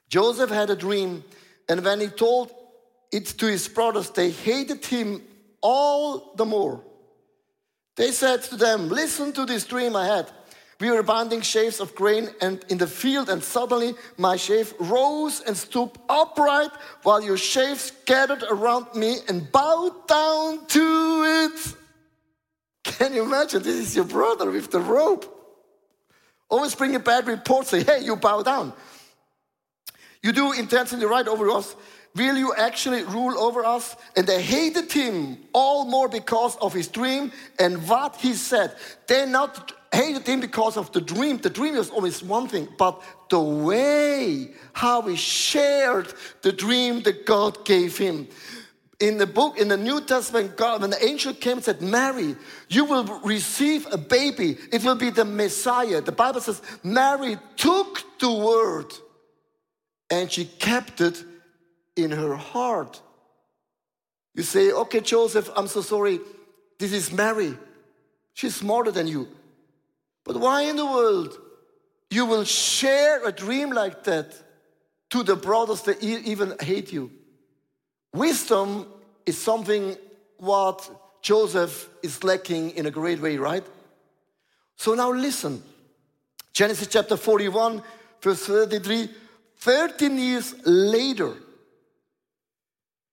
Joseph 0.09 0.51
had 0.51 0.69
a 0.69 0.75
dream, 0.75 1.23
and 1.67 1.83
when 1.83 2.01
he 2.01 2.07
told 2.07 2.51
it 3.11 3.25
to 3.25 3.47
his 3.47 3.67
brothers, 3.67 4.11
they 4.11 4.29
hated 4.29 4.85
him 4.85 5.23
all 5.59 6.35
the 6.35 6.45
more. 6.45 6.83
They 7.95 8.11
said 8.11 8.43
to 8.43 8.57
them, 8.57 8.89
Listen 8.89 9.33
to 9.33 9.43
this 9.43 9.65
dream 9.65 9.95
I 9.95 10.05
had. 10.05 10.31
We 10.79 10.91
were 10.91 11.03
binding 11.03 11.41
sheaves 11.41 11.79
of 11.79 11.95
grain 11.95 12.29
and 12.41 12.63
in 12.69 12.77
the 12.77 12.87
field, 12.87 13.29
and 13.29 13.43
suddenly 13.43 13.93
my 14.17 14.35
sheaf 14.35 14.73
rose 14.79 15.41
and 15.41 15.55
stood 15.55 15.91
upright, 16.09 16.71
while 17.03 17.21
your 17.21 17.37
sheaves 17.37 17.91
gathered 18.05 18.43
around 18.43 18.93
me 18.95 19.17
and 19.27 19.51
bowed 19.51 20.07
down 20.07 20.65
to 20.67 21.23
it. 21.25 21.75
Can 22.83 23.13
you 23.13 23.23
imagine? 23.23 23.63
This 23.63 23.75
is 23.75 23.95
your 23.95 24.05
brother 24.05 24.51
with 24.51 24.71
the 24.71 24.79
rope. 24.79 25.29
Always 26.49 26.75
bring 26.75 26.95
a 26.95 26.99
bad 26.99 27.27
report, 27.27 27.67
say, 27.67 27.83
hey, 27.83 28.01
you 28.03 28.15
bow 28.15 28.41
down. 28.43 28.73
You 30.21 30.31
do 30.31 30.53
intentionally 30.53 31.05
right 31.05 31.27
over 31.27 31.49
us 31.49 31.75
Will 32.15 32.37
you 32.37 32.53
actually 32.55 33.03
rule 33.03 33.37
over 33.39 33.65
us? 33.65 33.95
And 34.15 34.27
they 34.27 34.41
hated 34.41 34.91
him 34.91 35.37
all 35.51 35.85
more 35.85 36.07
because 36.07 36.55
of 36.57 36.73
his 36.73 36.87
dream 36.87 37.31
and 37.57 37.87
what 37.87 38.17
he 38.17 38.33
said. 38.33 38.75
They 39.07 39.25
not 39.25 39.71
hated 39.93 40.27
him 40.27 40.39
because 40.39 40.75
of 40.75 40.91
the 40.91 41.01
dream. 41.01 41.37
The 41.37 41.49
dream 41.49 41.75
was 41.75 41.89
always 41.89 42.23
one 42.23 42.47
thing, 42.47 42.67
but 42.77 43.01
the 43.29 43.39
way 43.39 44.49
how 44.73 45.01
he 45.03 45.15
shared 45.15 46.13
the 46.41 46.51
dream 46.51 47.03
that 47.03 47.25
God 47.25 47.63
gave 47.63 47.97
him. 47.97 48.27
In 48.99 49.17
the 49.17 49.27
book, 49.27 49.59
in 49.59 49.67
the 49.67 49.77
New 49.77 50.01
Testament, 50.01 50.55
God, 50.55 50.81
when 50.81 50.89
the 50.89 51.05
angel 51.05 51.33
came 51.33 51.57
and 51.57 51.63
said, 51.63 51.81
Mary, 51.81 52.35
you 52.69 52.85
will 52.85 53.03
receive 53.23 53.87
a 53.91 53.97
baby. 53.97 54.57
It 54.71 54.83
will 54.83 54.95
be 54.95 55.09
the 55.09 55.25
Messiah. 55.25 56.01
The 56.01 56.11
Bible 56.11 56.41
says, 56.41 56.61
Mary 56.83 57.37
took 57.57 58.03
the 58.19 58.31
word 58.31 58.93
and 60.09 60.31
she 60.31 60.45
kept 60.45 61.01
it 61.01 61.23
in 61.95 62.11
her 62.11 62.35
heart. 62.35 63.01
You 64.35 64.43
say, 64.43 64.71
okay, 64.71 65.01
Joseph, 65.01 65.49
I'm 65.55 65.67
so 65.67 65.81
sorry. 65.81 66.19
This 66.79 66.93
is 66.93 67.11
Mary. 67.11 67.57
She's 68.33 68.55
smarter 68.55 68.91
than 68.91 69.07
you. 69.07 69.27
But 70.23 70.37
why 70.37 70.63
in 70.63 70.75
the 70.75 70.85
world 70.85 71.37
you 72.09 72.25
will 72.25 72.43
share 72.43 73.25
a 73.25 73.31
dream 73.31 73.71
like 73.71 74.03
that 74.05 74.33
to 75.09 75.23
the 75.23 75.35
brothers 75.35 75.81
that 75.83 76.01
even 76.03 76.55
hate 76.61 76.91
you? 76.91 77.11
Wisdom 78.13 78.87
is 79.25 79.37
something 79.37 79.97
what 80.37 80.89
Joseph 81.21 81.89
is 82.01 82.23
lacking 82.23 82.71
in 82.71 82.85
a 82.85 82.91
great 82.91 83.21
way, 83.21 83.37
right? 83.37 83.65
So 84.75 84.93
now 84.93 85.11
listen. 85.11 85.63
Genesis 86.53 86.87
chapter 86.87 87.17
41, 87.17 87.81
verse 88.21 88.45
33. 88.45 89.09
13 89.57 90.17
years 90.17 90.53
later, 90.65 91.33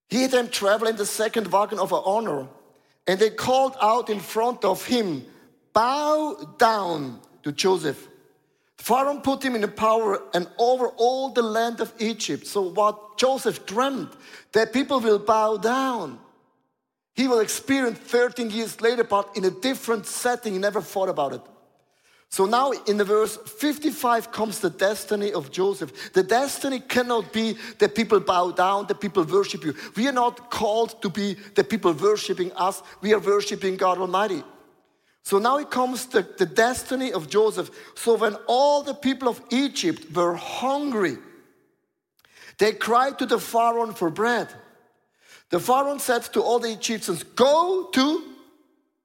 he 0.08 0.26
then 0.26 0.50
traveled 0.50 0.90
in 0.90 0.96
the 0.96 1.06
second 1.06 1.46
wagon 1.46 1.78
of 1.78 1.92
honor, 1.92 2.48
and 3.06 3.18
they 3.20 3.30
called 3.30 3.76
out 3.80 4.10
in 4.10 4.18
front 4.18 4.64
of 4.64 4.84
him, 4.84 5.24
Bow 5.72 6.54
down 6.58 7.20
to 7.42 7.52
Joseph. 7.52 8.08
Pharaoh 8.76 9.20
put 9.20 9.42
him 9.42 9.54
in 9.54 9.70
power 9.72 10.22
and 10.32 10.48
over 10.58 10.88
all 10.88 11.30
the 11.30 11.42
land 11.42 11.80
of 11.80 11.92
Egypt. 11.98 12.46
So, 12.46 12.62
what 12.62 13.18
Joseph 13.18 13.66
dreamt, 13.66 14.10
that 14.52 14.72
people 14.72 15.00
will 15.00 15.18
bow 15.18 15.58
down. 15.58 16.18
He 17.14 17.28
will 17.28 17.40
experience 17.40 17.98
13 17.98 18.50
years 18.50 18.80
later, 18.80 19.04
but 19.04 19.36
in 19.36 19.44
a 19.44 19.50
different 19.50 20.06
setting. 20.06 20.54
He 20.54 20.58
never 20.58 20.80
thought 20.80 21.10
about 21.10 21.34
it. 21.34 21.42
So 22.30 22.46
now 22.46 22.70
in 22.70 22.96
the 22.96 23.04
verse 23.04 23.36
55 23.36 24.30
comes 24.30 24.60
the 24.60 24.70
destiny 24.70 25.32
of 25.32 25.50
Joseph. 25.50 26.12
The 26.12 26.22
destiny 26.22 26.78
cannot 26.78 27.32
be 27.32 27.56
that 27.78 27.96
people 27.96 28.20
bow 28.20 28.52
down, 28.52 28.86
that 28.86 29.00
people 29.00 29.24
worship 29.24 29.64
you. 29.64 29.74
We 29.96 30.06
are 30.06 30.12
not 30.12 30.48
called 30.48 31.02
to 31.02 31.10
be 31.10 31.34
the 31.56 31.64
people 31.64 31.92
worshiping 31.92 32.52
us. 32.52 32.82
We 33.00 33.12
are 33.14 33.18
worshiping 33.18 33.76
God 33.76 33.98
Almighty. 33.98 34.44
So 35.22 35.38
now 35.38 35.58
it 35.58 35.70
comes 35.70 36.06
the, 36.06 36.26
the 36.38 36.46
destiny 36.46 37.12
of 37.12 37.28
Joseph. 37.28 37.70
So 37.94 38.16
when 38.16 38.34
all 38.46 38.82
the 38.82 38.94
people 38.94 39.28
of 39.28 39.40
Egypt 39.50 40.14
were 40.14 40.34
hungry, 40.34 41.18
they 42.58 42.72
cried 42.72 43.18
to 43.18 43.26
the 43.26 43.38
Pharaoh 43.38 43.92
for 43.92 44.10
bread. 44.10 44.48
The 45.50 45.60
Pharaoh 45.60 45.98
said 45.98 46.24
to 46.32 46.42
all 46.42 46.58
the 46.58 46.72
Egyptians, 46.72 47.22
Go 47.22 47.88
to 47.92 48.24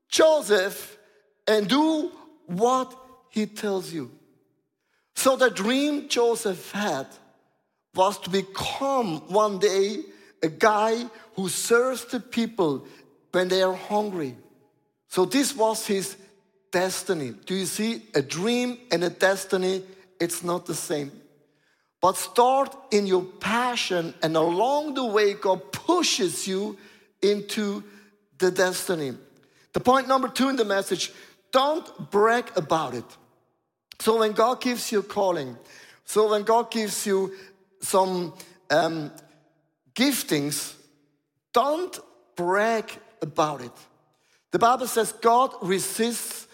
Joseph 0.10 0.98
and 1.48 1.68
do 1.68 2.12
what 2.46 2.96
he 3.30 3.46
tells 3.46 3.92
you. 3.92 4.12
So 5.16 5.36
the 5.36 5.50
dream 5.50 6.08
Joseph 6.10 6.72
had 6.72 7.08
was 7.94 8.20
to 8.20 8.30
become 8.30 9.22
one 9.28 9.60
day 9.60 10.04
a 10.44 10.50
guy 10.50 11.06
who 11.36 11.50
serves 11.50 12.06
the 12.06 12.20
people 12.20 12.86
when 13.32 13.48
they 13.48 13.62
are 13.62 13.74
hungry. 13.74 14.36
So 15.16 15.24
this 15.24 15.56
was 15.56 15.88
his 15.88 16.18
destiny. 16.74 17.34
Do 17.46 17.56
you 17.56 17.66
see 17.68 18.02
a 18.14 18.22
dream 18.22 18.78
and 18.92 19.02
a 19.02 19.10
destiny? 19.10 19.82
It's 20.20 20.44
not 20.44 20.66
the 20.66 20.76
same. 20.76 21.10
But 22.02 22.18
start 22.18 22.76
in 22.92 23.08
your 23.08 23.24
passion, 23.24 24.14
and 24.22 24.36
along 24.36 24.96
the 24.96 25.06
way, 25.06 25.34
God 25.34 25.72
pushes 25.72 26.46
you 26.50 26.78
into 27.22 27.82
the 28.40 28.52
destiny. 28.52 29.14
The 29.72 29.80
point 29.80 30.10
number 30.10 30.28
two 30.28 30.50
in 30.50 30.58
the 30.58 30.66
message 30.66 31.14
don't 31.54 32.12
brag 32.12 32.52
about 32.58 32.94
it. 32.94 33.06
So 34.02 34.20
when 34.20 34.34
God 34.34 34.60
gives 34.60 34.92
you 34.92 35.02
calling, 35.02 35.58
so 36.04 36.30
when 36.30 36.44
God 36.44 36.70
gives 36.70 37.06
you 37.06 37.34
some 37.80 38.34
um, 38.70 39.14
giftings, 39.94 40.76
don't 41.54 41.98
brag 42.36 42.92
about 43.22 43.62
it. 43.62 43.72
The 44.56 44.60
Bible 44.60 44.88
says 44.88 45.12
God 45.12 45.54
resists 45.62 46.48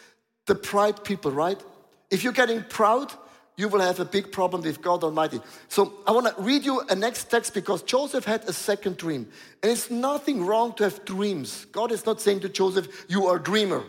the 0.48 0.56
pride 0.56 1.04
people, 1.04 1.30
right? 1.30 1.64
If 2.10 2.24
you're 2.24 2.34
getting 2.34 2.64
proud, 2.64 3.14
you 3.58 3.68
will 3.68 3.80
have 3.80 4.00
a 4.00 4.06
big 4.06 4.32
problem 4.32 4.64
with 4.64 4.82
God 4.82 5.04
Almighty. 5.04 5.40
So 5.68 5.94
I 6.08 6.12
want 6.12 6.36
to 6.36 6.42
read 6.42 6.66
you 6.66 6.80
a 6.90 6.96
next 6.96 7.26
text 7.26 7.54
because 7.54 7.84
Joseph 7.84 8.26
had 8.26 8.44
a 8.46 8.54
second 8.54 8.98
dream. 8.98 9.30
And 9.62 9.72
it's 9.72 9.92
nothing 9.92 10.44
wrong 10.44 10.74
to 10.78 10.86
have 10.86 11.06
dreams. 11.06 11.66
God 11.66 11.92
is 11.92 12.04
not 12.04 12.20
saying 12.20 12.40
to 12.40 12.50
Joseph, 12.50 13.06
you 13.08 13.28
are 13.28 13.36
a 13.36 13.44
dreamer. 13.44 13.84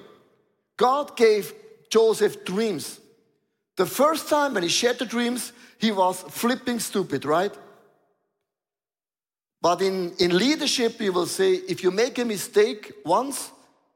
God 0.77 1.16
gave 1.16 1.55
Joseph 1.88 2.44
dreams. 2.44 3.01
The 3.79 3.87
first 3.87 4.29
time 4.29 4.53
when 4.53 4.62
he 4.62 4.68
shared 4.68 4.98
the 4.98 5.07
dreams, 5.07 5.55
he 5.79 5.90
was 5.90 6.20
flipping 6.20 6.81
stupid, 6.81 7.25
right? 7.25 7.57
But 9.62 9.81
in, 9.81 10.12
in 10.18 10.37
leadership, 10.37 11.01
we 11.01 11.09
will 11.09 11.25
say 11.25 11.53
if 11.55 11.83
you 11.83 11.90
make 11.90 12.18
a 12.18 12.27
mistake 12.27 12.92
once, 13.07 13.51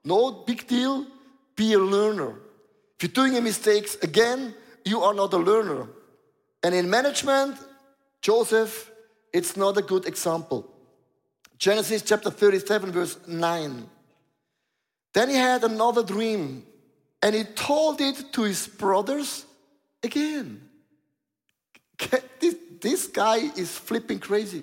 no 0.06 0.30
big 0.30 0.66
deal, 0.66 1.04
be 1.56 1.72
a 1.72 1.78
learner. 1.78 2.30
If 2.96 3.02
you're 3.02 3.12
doing 3.12 3.36
a 3.36 3.40
mistake 3.40 3.88
again, 4.02 4.54
you 4.84 5.02
are 5.02 5.12
not 5.12 5.32
a 5.34 5.36
learner. 5.36 5.88
And 6.62 6.74
in 6.74 6.88
management, 6.88 7.58
Joseph, 8.22 8.90
it's 9.32 9.56
not 9.56 9.76
a 9.76 9.82
good 9.82 10.06
example. 10.06 10.72
Genesis 11.58 12.02
chapter 12.02 12.30
37, 12.30 12.92
verse 12.92 13.18
9. 13.26 13.88
Then 15.12 15.28
he 15.28 15.34
had 15.34 15.64
another 15.64 16.02
dream, 16.02 16.64
and 17.22 17.34
he 17.34 17.44
told 17.44 18.00
it 18.00 18.32
to 18.32 18.42
his 18.42 18.68
brothers 18.68 19.44
again. 20.02 20.60
This, 22.38 22.54
this 22.80 23.06
guy 23.06 23.38
is 23.56 23.76
flipping 23.76 24.20
crazy. 24.20 24.62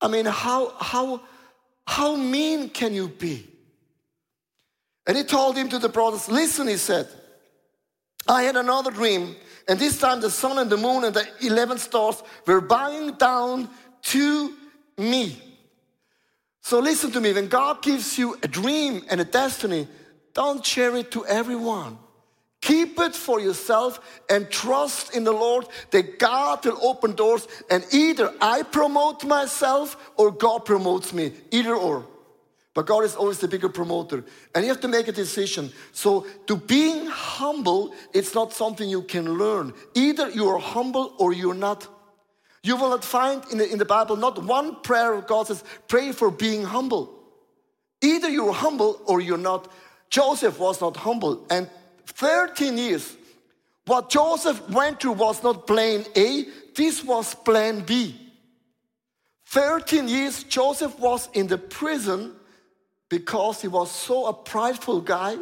I 0.00 0.08
mean, 0.08 0.24
how, 0.24 0.72
how, 0.78 1.20
how 1.86 2.16
mean 2.16 2.70
can 2.70 2.94
you 2.94 3.08
be? 3.08 3.46
And 5.06 5.16
he 5.16 5.24
told 5.24 5.56
him 5.56 5.68
to 5.70 5.78
the 5.78 5.88
brothers, 5.88 6.28
Listen, 6.28 6.68
he 6.68 6.76
said, 6.76 7.08
I 8.28 8.42
had 8.42 8.56
another 8.56 8.90
dream, 8.90 9.34
and 9.66 9.78
this 9.78 9.98
time 9.98 10.20
the 10.20 10.30
sun 10.30 10.58
and 10.58 10.70
the 10.70 10.76
moon 10.76 11.04
and 11.04 11.14
the 11.14 11.26
11 11.40 11.78
stars 11.78 12.22
were 12.46 12.60
bowing 12.60 13.14
down 13.14 13.68
to 14.02 14.54
me. 14.98 15.40
So 16.62 16.78
listen 16.78 17.10
to 17.12 17.20
me 17.20 17.32
when 17.32 17.48
God 17.48 17.82
gives 17.82 18.18
you 18.18 18.38
a 18.42 18.48
dream 18.48 19.02
and 19.10 19.20
a 19.20 19.24
destiny, 19.24 19.88
don't 20.34 20.64
share 20.64 20.94
it 20.96 21.10
to 21.12 21.26
everyone. 21.26 21.98
Keep 22.60 22.98
it 23.00 23.16
for 23.16 23.40
yourself 23.40 24.20
and 24.28 24.50
trust 24.50 25.16
in 25.16 25.24
the 25.24 25.32
Lord 25.32 25.66
that 25.92 26.18
God 26.18 26.64
will 26.64 26.78
open 26.82 27.14
doors 27.14 27.48
and 27.70 27.84
either 27.90 28.32
I 28.40 28.62
promote 28.62 29.24
myself 29.24 29.96
or 30.16 30.30
God 30.30 30.66
promotes 30.66 31.14
me, 31.14 31.32
either 31.50 31.74
or. 31.74 32.06
But 32.80 32.86
God 32.86 33.04
is 33.04 33.14
always 33.14 33.38
the 33.38 33.46
bigger 33.46 33.68
promoter. 33.68 34.24
And 34.54 34.64
you 34.64 34.70
have 34.70 34.80
to 34.80 34.88
make 34.88 35.06
a 35.06 35.12
decision. 35.12 35.70
So, 35.92 36.26
to 36.46 36.56
being 36.56 37.04
humble, 37.04 37.92
it's 38.14 38.34
not 38.34 38.54
something 38.54 38.88
you 38.88 39.02
can 39.02 39.34
learn. 39.34 39.74
Either 39.94 40.30
you 40.30 40.48
are 40.48 40.58
humble 40.58 41.12
or 41.18 41.34
you're 41.34 41.52
not. 41.52 41.86
You 42.62 42.76
will 42.76 42.88
not 42.88 43.04
find 43.04 43.44
in 43.52 43.58
the, 43.58 43.70
in 43.70 43.76
the 43.76 43.84
Bible 43.84 44.16
not 44.16 44.42
one 44.42 44.80
prayer 44.80 45.12
of 45.12 45.26
God 45.26 45.48
says, 45.48 45.62
pray 45.88 46.12
for 46.12 46.30
being 46.30 46.62
humble. 46.62 47.22
Either 48.00 48.30
you're 48.30 48.54
humble 48.54 49.02
or 49.04 49.20
you're 49.20 49.36
not. 49.36 49.70
Joseph 50.08 50.58
was 50.58 50.80
not 50.80 50.96
humble. 50.96 51.46
And 51.50 51.68
13 52.06 52.78
years. 52.78 53.14
What 53.84 54.08
Joseph 54.08 54.70
went 54.70 55.00
through 55.00 55.20
was 55.20 55.42
not 55.42 55.66
plan 55.66 56.06
A, 56.16 56.46
this 56.74 57.04
was 57.04 57.34
plan 57.34 57.80
B. 57.80 58.18
13 59.48 60.08
years, 60.08 60.44
Joseph 60.44 60.98
was 60.98 61.28
in 61.34 61.46
the 61.46 61.58
prison 61.58 62.36
because 63.10 63.60
he 63.60 63.68
was 63.68 63.90
so 63.90 64.26
a 64.26 64.32
prideful 64.32 65.02
guy. 65.02 65.36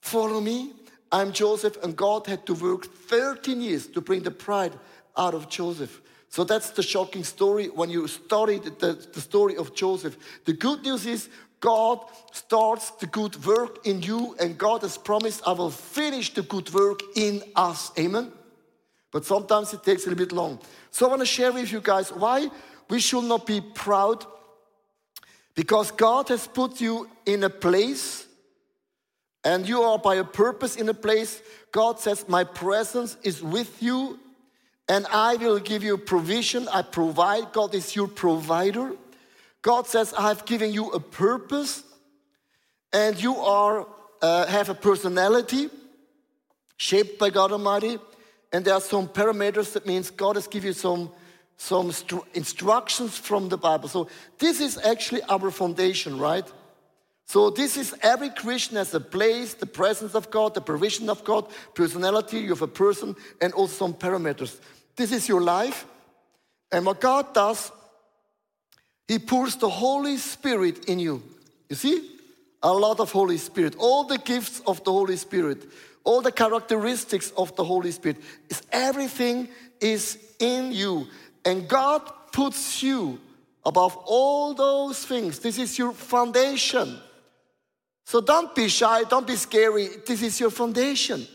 Follow 0.00 0.40
me, 0.40 0.72
I'm 1.12 1.32
Joseph, 1.32 1.76
and 1.82 1.94
God 1.94 2.26
had 2.26 2.46
to 2.46 2.54
work 2.54 2.86
13 2.86 3.60
years 3.60 3.86
to 3.88 4.00
bring 4.00 4.22
the 4.22 4.30
pride 4.30 4.72
out 5.16 5.34
of 5.34 5.50
Joseph. 5.50 6.00
So 6.30 6.44
that's 6.44 6.70
the 6.70 6.82
shocking 6.82 7.24
story 7.24 7.66
when 7.66 7.90
you 7.90 8.06
study 8.06 8.58
the, 8.58 8.92
the 9.12 9.20
story 9.20 9.56
of 9.56 9.74
Joseph. 9.74 10.16
The 10.44 10.52
good 10.52 10.82
news 10.84 11.04
is 11.04 11.28
God 11.60 12.00
starts 12.32 12.92
the 12.92 13.06
good 13.06 13.44
work 13.44 13.84
in 13.86 14.00
you, 14.00 14.36
and 14.38 14.56
God 14.56 14.82
has 14.82 14.96
promised, 14.96 15.42
I 15.46 15.52
will 15.52 15.70
finish 15.70 16.32
the 16.32 16.42
good 16.42 16.72
work 16.72 17.00
in 17.16 17.42
us. 17.56 17.90
Amen? 17.98 18.30
But 19.10 19.24
sometimes 19.24 19.72
it 19.72 19.82
takes 19.82 20.06
a 20.06 20.10
little 20.10 20.24
bit 20.24 20.32
long. 20.32 20.60
So 20.92 21.06
I 21.06 21.08
want 21.08 21.22
to 21.22 21.26
share 21.26 21.50
with 21.50 21.72
you 21.72 21.80
guys 21.80 22.12
why, 22.12 22.50
We 22.88 23.00
should 23.00 23.24
not 23.24 23.46
be 23.46 23.60
proud 23.60 24.24
because 25.58 25.90
God 25.90 26.28
has 26.28 26.46
put 26.46 26.80
you 26.80 27.08
in 27.26 27.42
a 27.42 27.50
place 27.50 28.28
and 29.42 29.68
you 29.68 29.82
are 29.82 29.98
by 29.98 30.14
a 30.14 30.22
purpose 30.22 30.76
in 30.76 30.88
a 30.88 30.94
place. 30.94 31.42
God 31.72 31.98
says, 31.98 32.28
My 32.28 32.44
presence 32.44 33.16
is 33.24 33.42
with 33.42 33.82
you 33.82 34.20
and 34.88 35.04
I 35.10 35.34
will 35.34 35.58
give 35.58 35.82
you 35.82 35.98
provision. 35.98 36.68
I 36.68 36.82
provide. 36.82 37.52
God 37.52 37.74
is 37.74 37.96
your 37.96 38.06
provider. 38.06 38.92
God 39.60 39.88
says, 39.88 40.14
I 40.16 40.28
have 40.28 40.44
given 40.46 40.72
you 40.72 40.90
a 40.90 41.00
purpose 41.00 41.82
and 42.92 43.20
you 43.20 43.34
are 43.34 43.84
uh, 44.22 44.46
have 44.46 44.68
a 44.68 44.74
personality 44.76 45.70
shaped 46.76 47.18
by 47.18 47.30
God 47.30 47.50
Almighty, 47.50 47.98
and 48.52 48.64
there 48.64 48.74
are 48.74 48.80
some 48.80 49.08
parameters 49.08 49.72
that 49.72 49.86
means 49.86 50.08
God 50.08 50.36
has 50.36 50.46
given 50.46 50.68
you 50.68 50.72
some 50.72 51.10
some 51.58 51.92
instructions 52.34 53.18
from 53.18 53.48
the 53.48 53.58
Bible. 53.58 53.88
So 53.88 54.08
this 54.38 54.60
is 54.60 54.78
actually 54.78 55.22
our 55.24 55.50
foundation, 55.50 56.16
right? 56.18 56.46
So 57.26 57.50
this 57.50 57.76
is 57.76 57.94
every 58.00 58.30
Christian 58.30 58.76
has 58.76 58.94
a 58.94 59.00
place, 59.00 59.54
the 59.54 59.66
presence 59.66 60.14
of 60.14 60.30
God, 60.30 60.54
the 60.54 60.62
provision 60.62 61.10
of 61.10 61.24
God, 61.24 61.46
personality 61.74 62.48
of 62.48 62.62
a 62.62 62.68
person, 62.68 63.16
and 63.42 63.52
also 63.52 63.74
some 63.86 63.94
parameters. 63.94 64.58
This 64.96 65.12
is 65.12 65.28
your 65.28 65.42
life, 65.42 65.84
and 66.72 66.86
what 66.86 67.00
God 67.00 67.34
does, 67.34 67.70
He 69.08 69.18
pours 69.18 69.56
the 69.56 69.68
Holy 69.68 70.16
Spirit 70.16 70.86
in 70.86 71.00
you. 71.00 71.22
You 71.68 71.76
see? 71.76 72.14
A 72.62 72.72
lot 72.72 72.98
of 72.98 73.12
Holy 73.12 73.36
Spirit, 73.36 73.74
all 73.78 74.04
the 74.04 74.18
gifts 74.18 74.62
of 74.66 74.82
the 74.84 74.92
Holy 74.92 75.16
Spirit, 75.16 75.64
all 76.04 76.22
the 76.22 76.32
characteristics 76.32 77.30
of 77.36 77.54
the 77.56 77.64
Holy 77.64 77.90
Spirit, 77.90 78.16
is 78.48 78.62
everything 78.72 79.48
is 79.80 80.18
in 80.38 80.72
you. 80.72 81.06
And 81.48 81.66
God 81.66 82.02
puts 82.30 82.82
you 82.82 83.18
above 83.64 83.96
all 84.04 84.52
those 84.52 85.02
things. 85.02 85.38
This 85.38 85.58
is 85.58 85.78
your 85.78 85.92
foundation. 85.92 87.00
So 88.04 88.20
don't 88.20 88.54
be 88.54 88.68
shy, 88.68 89.04
don't 89.04 89.26
be 89.26 89.36
scary. 89.36 89.88
This 90.06 90.20
is 90.22 90.38
your 90.38 90.50
foundation. 90.50 91.26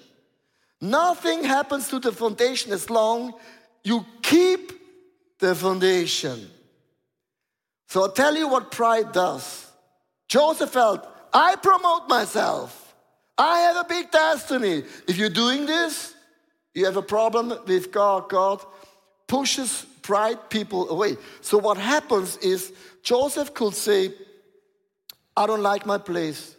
Nothing 0.79 1.43
happens 1.43 1.87
to 1.87 1.99
the 1.99 2.11
foundation 2.11 2.71
as 2.71 2.91
long 2.91 3.33
you 3.83 4.05
keep 4.21 4.71
the 5.39 5.55
foundation. 5.55 6.47
So 7.87 8.03
I'll 8.03 8.11
tell 8.11 8.35
you 8.35 8.47
what 8.47 8.71
pride 8.71 9.11
does. 9.13 9.71
Joseph 10.27 10.69
felt 10.69 11.07
I 11.33 11.55
promote 11.55 12.07
myself. 12.07 12.93
I 13.35 13.61
have 13.61 13.77
a 13.77 13.89
big 13.89 14.11
destiny. 14.11 14.83
If 15.07 15.17
you're 15.17 15.29
doing 15.29 15.65
this, 15.65 16.13
you 16.75 16.85
have 16.85 16.97
a 16.97 17.01
problem 17.01 17.53
with 17.65 17.91
God. 17.91 18.29
God 18.29 18.63
pushes 19.27 19.87
pride 20.03 20.49
people 20.49 20.89
away. 20.89 21.17
So 21.41 21.57
what 21.57 21.77
happens 21.77 22.37
is 22.37 22.71
Joseph 23.01 23.53
could 23.53 23.73
say, 23.73 24.13
I 25.35 25.47
don't 25.47 25.63
like 25.63 25.87
my 25.87 25.97
place. 25.97 26.55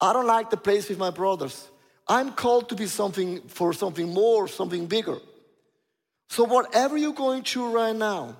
I 0.00 0.12
don't 0.12 0.26
like 0.26 0.50
the 0.50 0.58
place 0.58 0.88
with 0.90 0.98
my 0.98 1.10
brothers. 1.10 1.68
I'm 2.06 2.32
called 2.32 2.68
to 2.68 2.74
be 2.74 2.86
something 2.86 3.40
for 3.48 3.72
something 3.72 4.12
more, 4.12 4.48
something 4.48 4.86
bigger. 4.86 5.18
So 6.28 6.44
whatever 6.44 6.98
you're 6.98 7.14
going 7.14 7.44
through 7.44 7.70
right 7.70 7.96
now, 7.96 8.36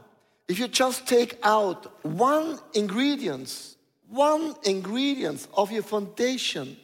if 0.49 0.59
you 0.59 0.69
just 0.69 1.07
take 1.07 1.39
out 1.43 2.05
one 2.05 2.59
ingredient 2.75 3.77
one 4.11 4.57
ingredient 4.65 5.47
of 5.55 5.71
your 5.71 5.85
foundation. 5.85 6.77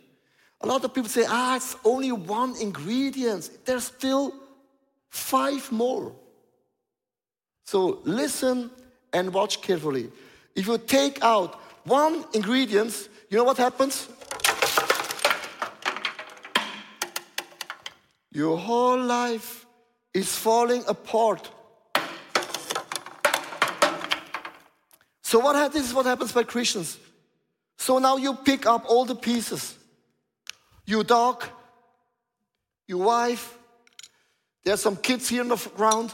A 0.60 0.66
lot 0.66 0.84
of 0.84 0.94
people 0.94 1.10
say, 1.10 1.24
ah, 1.28 1.56
it's 1.56 1.76
only 1.84 2.12
one 2.12 2.54
ingredient. 2.60 3.50
There's 3.64 3.84
still 3.84 4.32
five 5.10 5.70
more. 5.70 6.14
So 7.66 8.00
listen 8.04 8.70
and 9.12 9.34
watch 9.34 9.60
carefully. 9.60 10.10
If 10.54 10.68
you 10.68 10.78
take 10.78 11.22
out 11.22 11.60
one 11.84 12.24
ingredient, 12.32 13.08
you 13.28 13.36
know 13.36 13.44
what 13.44 13.56
happens? 13.56 14.08
Your 18.30 18.56
whole 18.56 19.00
life 19.00 19.66
is 20.14 20.32
falling 20.32 20.84
apart. 20.86 21.50
So 25.22 25.40
what 25.40 25.72
this 25.72 25.88
is 25.88 25.92
what 25.92 26.06
happens 26.06 26.30
by 26.30 26.44
Christians. 26.44 26.98
So 27.78 27.98
now 27.98 28.16
you 28.16 28.34
pick 28.34 28.64
up 28.64 28.84
all 28.88 29.04
the 29.04 29.16
pieces. 29.16 29.76
Your 30.84 31.02
dog, 31.02 31.44
your 32.86 32.98
wife, 32.98 33.58
there's 34.64 34.80
some 34.80 34.96
kids 34.96 35.28
here 35.28 35.42
in 35.42 35.48
the 35.48 35.70
ground. 35.74 36.12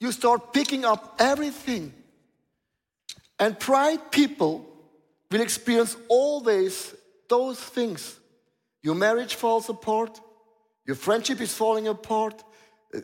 You 0.00 0.10
start 0.12 0.52
picking 0.52 0.84
up 0.84 1.16
everything. 1.18 1.92
And 3.38 3.58
pride 3.58 4.10
people 4.10 4.66
will 5.30 5.40
experience 5.40 5.96
always 6.08 6.94
those 7.28 7.60
things. 7.60 8.18
Your 8.82 8.94
marriage 8.94 9.34
falls 9.34 9.68
apart, 9.68 10.20
your 10.86 10.96
friendship 10.96 11.40
is 11.40 11.54
falling 11.54 11.86
apart, 11.86 12.42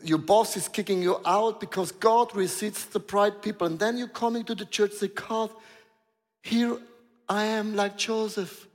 your 0.03 0.17
boss 0.17 0.57
is 0.57 0.67
kicking 0.67 1.01
you 1.01 1.19
out 1.25 1.59
because 1.59 1.91
God 1.91 2.35
resists 2.35 2.85
the 2.85 2.99
pride 2.99 3.41
people. 3.41 3.67
And 3.67 3.79
then 3.79 3.97
you're 3.97 4.07
coming 4.07 4.43
to 4.45 4.55
the 4.55 4.65
church 4.65 4.91
and 4.91 4.99
say, 4.99 5.07
God, 5.07 5.51
here 6.43 6.77
I 7.29 7.45
am 7.45 7.75
like 7.75 7.97
Joseph. 7.97 8.67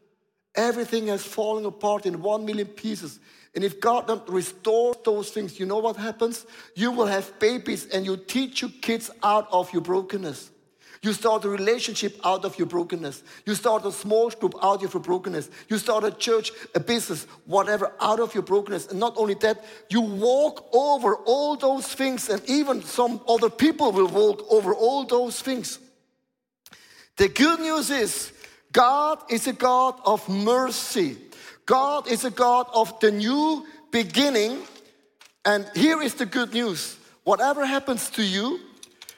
Everything 0.54 1.08
has 1.08 1.24
fallen 1.24 1.64
apart 1.66 2.06
in 2.06 2.22
one 2.22 2.44
million 2.44 2.68
pieces. 2.68 3.18
And 3.54 3.64
if 3.64 3.80
God 3.80 4.06
don't 4.06 4.26
restore 4.28 4.96
those 5.04 5.30
things, 5.30 5.60
you 5.60 5.66
know 5.66 5.78
what 5.78 5.96
happens? 5.96 6.46
You 6.74 6.90
will 6.90 7.06
have 7.06 7.38
babies 7.38 7.86
and 7.86 8.06
you 8.06 8.16
teach 8.16 8.62
your 8.62 8.70
kids 8.80 9.10
out 9.22 9.46
of 9.52 9.72
your 9.72 9.82
brokenness. 9.82 10.50
You 11.02 11.12
start 11.12 11.44
a 11.44 11.48
relationship 11.48 12.18
out 12.24 12.44
of 12.44 12.56
your 12.58 12.68
brokenness. 12.68 13.24
You 13.44 13.56
start 13.56 13.84
a 13.84 13.90
small 13.90 14.30
group 14.30 14.54
out 14.62 14.84
of 14.84 14.94
your 14.94 15.02
brokenness. 15.02 15.50
You 15.68 15.78
start 15.78 16.04
a 16.04 16.12
church, 16.12 16.52
a 16.76 16.80
business, 16.80 17.26
whatever, 17.44 17.92
out 18.00 18.20
of 18.20 18.34
your 18.34 18.44
brokenness. 18.44 18.86
And 18.86 19.00
not 19.00 19.14
only 19.16 19.34
that, 19.34 19.64
you 19.90 20.00
walk 20.00 20.68
over 20.72 21.16
all 21.16 21.56
those 21.56 21.88
things, 21.88 22.28
and 22.28 22.40
even 22.48 22.82
some 22.82 23.20
other 23.28 23.50
people 23.50 23.90
will 23.90 24.06
walk 24.06 24.46
over 24.48 24.72
all 24.72 25.04
those 25.04 25.42
things. 25.42 25.80
The 27.16 27.28
good 27.28 27.58
news 27.58 27.90
is 27.90 28.32
God 28.70 29.18
is 29.28 29.48
a 29.48 29.52
God 29.52 30.00
of 30.04 30.28
mercy. 30.28 31.16
God 31.66 32.08
is 32.08 32.24
a 32.24 32.30
God 32.30 32.66
of 32.74 32.98
the 33.00 33.10
new 33.10 33.66
beginning. 33.90 34.62
And 35.44 35.68
here 35.74 36.00
is 36.02 36.14
the 36.14 36.26
good 36.26 36.52
news 36.52 36.98
whatever 37.24 37.64
happens 37.64 38.10
to 38.10 38.22
you, 38.22 38.60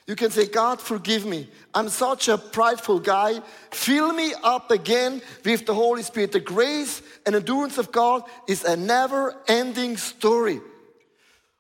you 0.07 0.15
can 0.15 0.31
say, 0.31 0.47
God, 0.47 0.81
forgive 0.81 1.25
me. 1.25 1.49
I'm 1.73 1.89
such 1.89 2.29
a 2.29 2.37
prideful 2.37 3.01
guy. 3.01 3.41
Fill 3.71 4.13
me 4.13 4.35
up 4.43 4.71
again 4.71 5.23
with 5.45 5.65
the 5.65 5.73
Holy 5.75 6.03
Spirit. 6.03 6.33
The 6.33 6.41
grace 6.41 7.01
and 7.25 7.35
endurance 7.35 7.79
of 7.79 7.91
God 7.91 8.25
is 8.47 8.65
a 8.65 8.77
never 8.77 9.35
ending 9.49 9.97
story. 9.97 10.61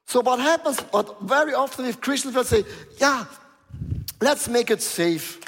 So, 0.06 0.20
what 0.20 0.40
happens, 0.40 0.78
but 0.92 1.22
very 1.22 1.54
often, 1.54 1.86
if 1.86 2.02
Christians 2.02 2.34
will 2.34 2.44
say, 2.44 2.64
Yeah, 2.98 3.24
let's 4.20 4.48
make 4.48 4.70
it 4.70 4.82
safe. 4.82 5.40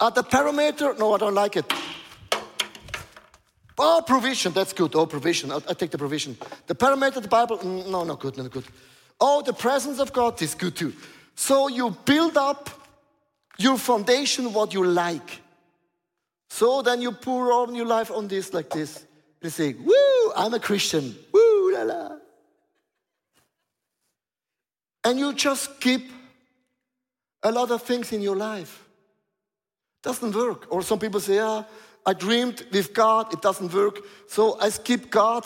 At 0.00 0.14
the 0.14 0.22
parameter, 0.22 0.98
no, 0.98 1.14
I 1.14 1.18
don't 1.18 1.34
like 1.34 1.56
it. 1.56 1.70
Oh, 3.78 4.02
provision, 4.04 4.52
that's 4.52 4.72
good. 4.72 4.94
Oh, 4.94 5.06
provision, 5.06 5.52
I'll 5.52 5.60
take 5.60 5.90
the 5.90 5.98
provision. 5.98 6.36
The 6.66 6.74
parameter 6.74 7.16
of 7.16 7.22
the 7.22 7.28
Bible, 7.28 7.58
mm, 7.58 7.88
no, 7.88 8.04
not 8.04 8.18
good, 8.18 8.36
not 8.36 8.50
good. 8.50 8.64
Oh, 9.20 9.42
the 9.42 9.52
presence 9.52 10.00
of 10.00 10.12
God 10.12 10.40
is 10.42 10.54
good 10.54 10.74
too. 10.74 10.92
So 11.34 11.68
you 11.68 11.90
build 12.04 12.36
up 12.36 12.70
your 13.58 13.78
foundation, 13.78 14.52
what 14.52 14.74
you 14.74 14.84
like. 14.84 15.40
So 16.50 16.82
then 16.82 17.00
you 17.00 17.12
pour 17.12 17.52
all 17.52 17.72
your 17.72 17.86
life 17.86 18.10
on 18.10 18.26
this 18.26 18.52
like 18.52 18.70
this. 18.70 19.04
You 19.42 19.50
say, 19.50 19.74
woo, 19.74 20.32
I'm 20.36 20.54
a 20.54 20.60
Christian. 20.60 21.14
Woo, 21.32 21.72
la 21.74 21.82
la. 21.82 22.16
And 25.04 25.18
you 25.18 25.32
just 25.34 25.80
keep 25.80 26.10
a 27.42 27.52
lot 27.52 27.70
of 27.70 27.82
things 27.82 28.12
in 28.12 28.22
your 28.22 28.36
life. 28.36 28.84
Doesn't 30.02 30.34
work. 30.34 30.66
Or 30.70 30.82
some 30.82 30.98
people 30.98 31.20
say, 31.20 31.36
yeah, 31.36 31.62
I 32.08 32.14
dreamed 32.14 32.64
with 32.72 32.94
God, 32.94 33.34
it 33.34 33.42
doesn't 33.42 33.74
work. 33.74 34.00
So 34.28 34.58
I 34.58 34.70
skip 34.70 35.10
God. 35.10 35.44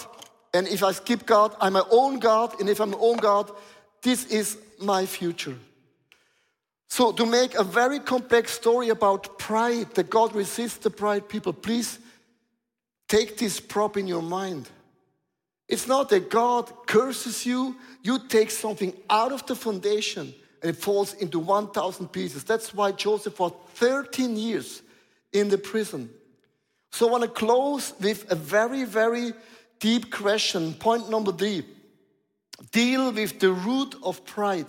And 0.54 0.68
if 0.68 0.84
I 0.84 0.92
skip 0.92 1.26
God, 1.26 1.56
I'm 1.60 1.72
my 1.72 1.82
own 1.90 2.20
God. 2.20 2.60
And 2.60 2.68
if 2.68 2.80
I'm 2.80 2.92
my 2.92 2.98
own 3.00 3.16
God, 3.16 3.50
this 4.00 4.26
is 4.26 4.58
my 4.78 5.04
future. 5.04 5.56
So, 6.88 7.10
to 7.10 7.26
make 7.26 7.56
a 7.56 7.64
very 7.64 7.98
complex 7.98 8.52
story 8.52 8.90
about 8.90 9.40
pride, 9.40 9.92
that 9.94 10.08
God 10.08 10.36
resists 10.36 10.76
the 10.76 10.90
pride 10.90 11.28
people, 11.28 11.52
please 11.52 11.98
take 13.08 13.38
this 13.38 13.58
prop 13.58 13.96
in 13.96 14.06
your 14.06 14.22
mind. 14.22 14.68
It's 15.68 15.88
not 15.88 16.10
that 16.10 16.30
God 16.30 16.70
curses 16.86 17.44
you, 17.44 17.74
you 18.04 18.20
take 18.28 18.52
something 18.52 18.92
out 19.10 19.32
of 19.32 19.44
the 19.46 19.56
foundation 19.56 20.32
and 20.60 20.70
it 20.70 20.76
falls 20.76 21.14
into 21.14 21.40
1,000 21.40 22.12
pieces. 22.12 22.44
That's 22.44 22.72
why 22.72 22.92
Joseph 22.92 23.40
was 23.40 23.52
13 23.74 24.36
years 24.36 24.82
in 25.32 25.48
the 25.48 25.58
prison. 25.58 26.10
So 26.92 27.08
I 27.08 27.10
want 27.10 27.24
to 27.24 27.30
close 27.30 27.94
with 28.00 28.30
a 28.30 28.34
very, 28.34 28.84
very 28.84 29.32
deep 29.80 30.12
question. 30.12 30.74
Point 30.74 31.10
number 31.10 31.32
three 31.32 31.64
deal 32.70 33.10
with 33.10 33.40
the 33.40 33.50
root 33.50 33.96
of 34.04 34.24
pride. 34.24 34.66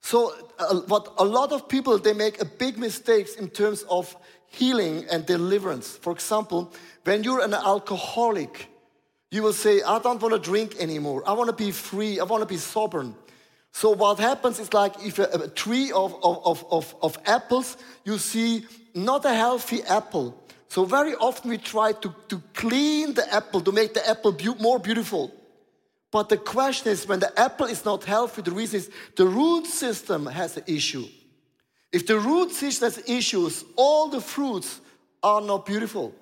So, 0.00 0.32
uh, 0.58 0.80
what 0.86 1.12
a 1.18 1.24
lot 1.24 1.52
of 1.52 1.68
people 1.68 1.98
they 1.98 2.12
make 2.12 2.40
a 2.40 2.44
big 2.44 2.78
mistakes 2.78 3.34
in 3.34 3.48
terms 3.48 3.82
of 3.90 4.16
healing 4.46 5.06
and 5.10 5.26
deliverance. 5.26 5.96
For 5.96 6.12
example, 6.12 6.72
when 7.04 7.24
you're 7.24 7.42
an 7.42 7.54
alcoholic, 7.54 8.68
you 9.30 9.42
will 9.42 9.52
say, 9.52 9.82
I 9.82 9.98
don't 9.98 10.22
want 10.22 10.34
to 10.34 10.40
drink 10.40 10.76
anymore. 10.78 11.22
I 11.26 11.32
want 11.32 11.48
to 11.48 11.56
be 11.56 11.72
free. 11.72 12.20
I 12.20 12.24
want 12.24 12.42
to 12.42 12.46
be 12.46 12.58
sober. 12.58 13.06
So 13.72 13.90
what 13.90 14.20
happens 14.20 14.60
is 14.60 14.72
like 14.72 14.94
if 15.04 15.18
a, 15.18 15.24
a 15.24 15.48
tree 15.48 15.90
of, 15.90 16.14
of, 16.22 16.64
of, 16.70 16.94
of, 17.02 17.18
apples, 17.26 17.76
you 18.04 18.18
see 18.18 18.66
not 18.94 19.24
a 19.24 19.34
healthy 19.34 19.82
apple. 19.82 20.43
So 20.74 20.84
very 20.84 21.14
often 21.14 21.50
we 21.50 21.58
try 21.58 21.92
to, 21.92 22.12
to 22.26 22.42
clean 22.52 23.14
the 23.14 23.32
apple, 23.32 23.60
to 23.60 23.70
make 23.70 23.94
the 23.94 24.04
apple 24.08 24.32
be 24.32 24.52
more 24.58 24.80
beautiful. 24.80 25.32
But 26.10 26.28
the 26.28 26.36
question 26.36 26.90
is, 26.90 27.06
when 27.06 27.20
the 27.20 27.32
apple 27.38 27.66
is 27.66 27.84
not 27.84 28.02
healthy, 28.02 28.42
the 28.42 28.50
reason 28.50 28.80
is 28.80 28.90
the 29.14 29.24
root 29.24 29.66
system 29.66 30.26
has 30.26 30.56
an 30.56 30.64
issue. 30.66 31.06
If 31.92 32.08
the 32.08 32.18
root 32.18 32.50
system 32.50 32.90
has 32.90 33.08
issues, 33.08 33.64
all 33.76 34.08
the 34.08 34.20
fruits 34.20 34.80
are 35.22 35.40
not 35.40 35.64
beautiful. 35.64 36.12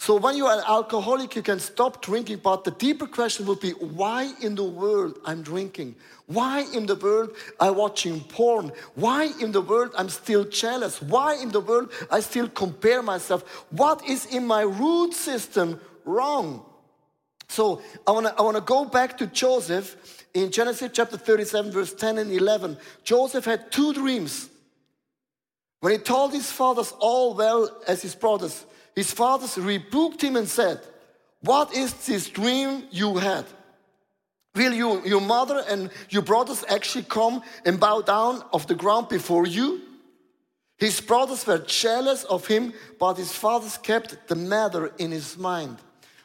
So 0.00 0.16
when 0.16 0.36
you 0.36 0.46
are 0.46 0.56
an 0.56 0.64
alcoholic, 0.66 1.34
you 1.34 1.42
can 1.42 1.58
stop 1.58 2.00
drinking, 2.00 2.40
but 2.42 2.62
the 2.62 2.70
deeper 2.70 3.06
question 3.06 3.46
will 3.46 3.56
be, 3.56 3.72
why 3.72 4.32
in 4.40 4.54
the 4.54 4.64
world 4.64 5.18
I'm 5.24 5.42
drinking? 5.42 5.96
Why 6.26 6.64
in 6.72 6.86
the 6.86 6.94
world 6.94 7.34
I'm 7.58 7.74
watching 7.74 8.20
porn? 8.20 8.70
Why 8.94 9.32
in 9.40 9.50
the 9.50 9.60
world 9.60 9.92
I'm 9.98 10.08
still 10.08 10.44
jealous? 10.44 11.02
Why 11.02 11.34
in 11.34 11.50
the 11.50 11.60
world 11.60 11.90
I 12.10 12.20
still 12.20 12.48
compare 12.48 13.02
myself? 13.02 13.66
What 13.70 14.06
is 14.08 14.26
in 14.26 14.46
my 14.46 14.62
root 14.62 15.14
system 15.14 15.80
wrong? 16.04 16.64
So 17.48 17.82
I 18.06 18.12
wanna, 18.12 18.34
I 18.38 18.42
wanna 18.42 18.60
go 18.60 18.84
back 18.84 19.18
to 19.18 19.26
Joseph 19.26 20.24
in 20.32 20.52
Genesis 20.52 20.90
chapter 20.92 21.16
37, 21.16 21.72
verse 21.72 21.92
10 21.92 22.18
and 22.18 22.30
11. 22.30 22.76
Joseph 23.02 23.44
had 23.44 23.72
two 23.72 23.92
dreams. 23.92 24.48
When 25.80 25.92
he 25.92 25.98
told 25.98 26.32
his 26.32 26.52
fathers 26.52 26.92
all 26.98 27.34
well 27.34 27.82
as 27.86 28.02
his 28.02 28.14
brothers, 28.14 28.64
his 28.98 29.12
fathers 29.12 29.56
rebuked 29.56 30.20
him 30.20 30.34
and 30.34 30.48
said, 30.48 30.80
What 31.42 31.72
is 31.72 31.92
this 32.06 32.28
dream 32.28 32.82
you 32.90 33.16
had? 33.18 33.44
Will 34.56 34.72
you, 34.72 35.06
your 35.06 35.20
mother 35.20 35.62
and 35.68 35.90
your 36.10 36.22
brothers 36.22 36.64
actually 36.68 37.04
come 37.04 37.42
and 37.64 37.78
bow 37.78 38.00
down 38.00 38.42
of 38.52 38.66
the 38.66 38.74
ground 38.74 39.08
before 39.08 39.46
you? 39.46 39.82
His 40.78 41.00
brothers 41.00 41.46
were 41.46 41.58
jealous 41.58 42.24
of 42.24 42.48
him, 42.48 42.72
but 42.98 43.18
his 43.18 43.30
fathers 43.30 43.78
kept 43.78 44.26
the 44.26 44.34
matter 44.34 44.90
in 44.98 45.12
his 45.12 45.38
mind. 45.38 45.76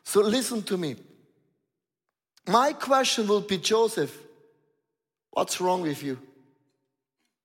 So 0.04 0.22
listen 0.22 0.64
to 0.64 0.76
me. 0.76 0.96
My 2.48 2.74
question 2.74 3.28
will 3.28 3.42
be 3.42 3.60
Joseph, 3.60 4.18
what's 5.30 5.62
wrong 5.62 5.84
with 5.84 6.02
you? 6.02 6.18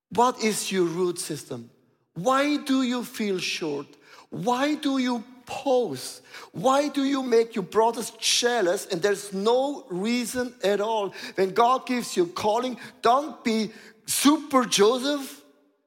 What 0.09 0.43
is 0.43 0.73
your 0.73 0.87
root 0.87 1.19
system? 1.19 1.69
Why 2.15 2.57
do 2.57 2.83
you 2.83 3.05
feel 3.05 3.39
short? 3.41 3.98
Why 4.31 4.75
do 4.75 4.99
you 4.99 5.25
pose? 5.47 6.21
Why 6.53 6.89
do 6.89 7.05
you 7.05 7.23
make 7.23 7.55
your 7.55 7.65
brothers 7.65 8.11
jealous? 8.19 8.87
And 8.87 9.01
there's 9.01 9.33
no 9.33 9.87
reason 9.89 10.55
at 10.63 10.81
all. 10.81 11.15
When 11.35 11.51
God 11.51 11.87
gives 11.87 12.17
you 12.17 12.27
calling, 12.27 12.79
don't 13.03 13.43
be 13.43 13.73
super 14.07 14.65
Joseph. 14.65 15.43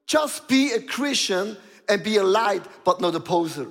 Just 0.07 0.47
be 0.47 0.71
a 0.73 0.81
Christian 0.81 1.55
and 1.87 2.03
be 2.03 2.17
a 2.17 2.23
light, 2.23 2.65
but 2.83 2.99
not 2.99 3.15
a 3.15 3.19
poser. 3.19 3.67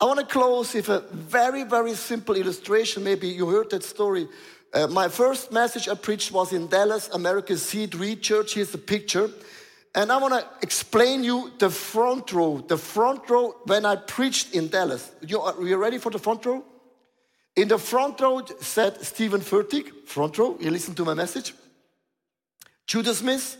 I 0.00 0.04
want 0.04 0.20
to 0.20 0.26
close 0.26 0.74
with 0.74 0.88
a 0.90 1.00
very, 1.10 1.64
very 1.64 1.94
simple 1.94 2.36
illustration. 2.36 3.02
Maybe 3.02 3.28
you 3.28 3.48
heard 3.48 3.70
that 3.70 3.82
story. 3.82 4.28
Uh, 4.72 4.86
my 4.86 5.08
first 5.08 5.50
message 5.50 5.88
I 5.88 5.94
preached 5.94 6.30
was 6.30 6.52
in 6.52 6.68
Dallas, 6.68 7.08
America's 7.08 7.62
Seed 7.62 7.94
Reed 7.94 8.22
Church. 8.22 8.54
Here's 8.54 8.70
the 8.70 8.78
picture. 8.78 9.30
And 9.98 10.12
I 10.12 10.16
want 10.18 10.32
to 10.32 10.46
explain 10.62 11.24
you 11.24 11.50
the 11.58 11.70
front 11.70 12.30
row. 12.30 12.58
The 12.58 12.78
front 12.78 13.28
row 13.28 13.56
when 13.64 13.84
I 13.84 13.96
preached 13.96 14.54
in 14.54 14.68
Dallas. 14.68 15.10
You, 15.26 15.40
are 15.40 15.60
you 15.60 15.76
ready 15.76 15.98
for 15.98 16.12
the 16.12 16.20
front 16.20 16.46
row? 16.46 16.64
In 17.56 17.66
the 17.66 17.78
front 17.78 18.20
row 18.20 18.44
sat 18.60 19.04
Steven 19.04 19.40
Furtick, 19.40 20.06
front 20.06 20.38
row. 20.38 20.56
You 20.60 20.70
listen 20.70 20.94
to 20.94 21.04
my 21.04 21.14
message. 21.14 21.52
Judah 22.86 23.12
Smith, 23.12 23.56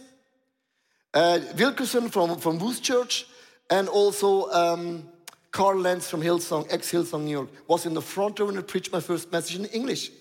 uh, 1.13 1.41
Wilkerson 1.59 2.09
from, 2.09 2.39
from 2.39 2.57
Vous 2.61 2.79
Church, 2.79 3.27
and 3.69 3.89
also 3.89 4.49
um, 4.53 5.09
Carl 5.51 5.81
Lentz 5.81 6.09
from 6.09 6.23
Hillsong, 6.23 6.73
ex 6.73 6.93
Hillsong 6.93 7.25
New 7.25 7.33
York, 7.33 7.49
was 7.67 7.85
in 7.85 7.95
the 7.95 8.01
front 8.01 8.39
row 8.39 8.47
when 8.47 8.59
I 8.59 8.63
preached 8.63 8.93
my 8.93 9.01
first 9.01 9.33
message 9.33 9.57
in 9.57 9.65
English. 9.65 10.13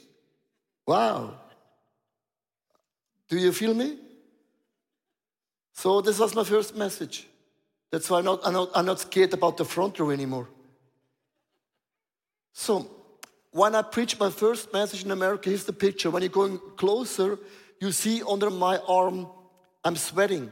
Wow. 0.87 1.35
Do 3.29 3.37
you 3.37 3.51
feel 3.51 3.75
me? 3.75 3.99
So 5.77 6.01
this 6.01 6.17
was 6.17 6.33
my 6.33 6.43
first 6.43 6.75
message. 6.75 7.27
That's 7.91 8.09
why 8.09 8.17
I'm 8.17 8.25
not, 8.25 8.39
I'm 8.43 8.53
not, 8.53 8.69
I'm 8.73 8.85
not 8.87 8.99
scared 8.99 9.31
about 9.35 9.57
the 9.57 9.63
front 9.63 9.99
row 9.99 10.09
anymore. 10.09 10.49
So 12.51 12.89
when 13.51 13.75
I 13.75 13.83
preached 13.83 14.19
my 14.19 14.31
first 14.31 14.73
message 14.73 15.03
in 15.05 15.11
America, 15.11 15.49
here's 15.49 15.65
the 15.65 15.73
picture. 15.73 16.09
When 16.09 16.23
you're 16.23 16.29
going 16.29 16.59
closer, 16.77 17.37
you 17.79 17.91
see 17.91 18.23
under 18.27 18.49
my 18.49 18.79
arm, 18.87 19.27
I'm 19.85 19.95
sweating. 19.95 20.51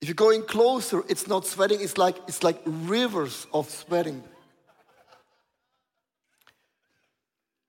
If 0.00 0.08
you're 0.08 0.14
going 0.14 0.44
closer, 0.44 1.04
it's 1.10 1.26
not 1.26 1.46
sweating, 1.46 1.82
it's 1.82 1.98
like, 1.98 2.16
it's 2.28 2.42
like 2.42 2.58
rivers 2.64 3.46
of 3.52 3.68
sweating. 3.68 4.24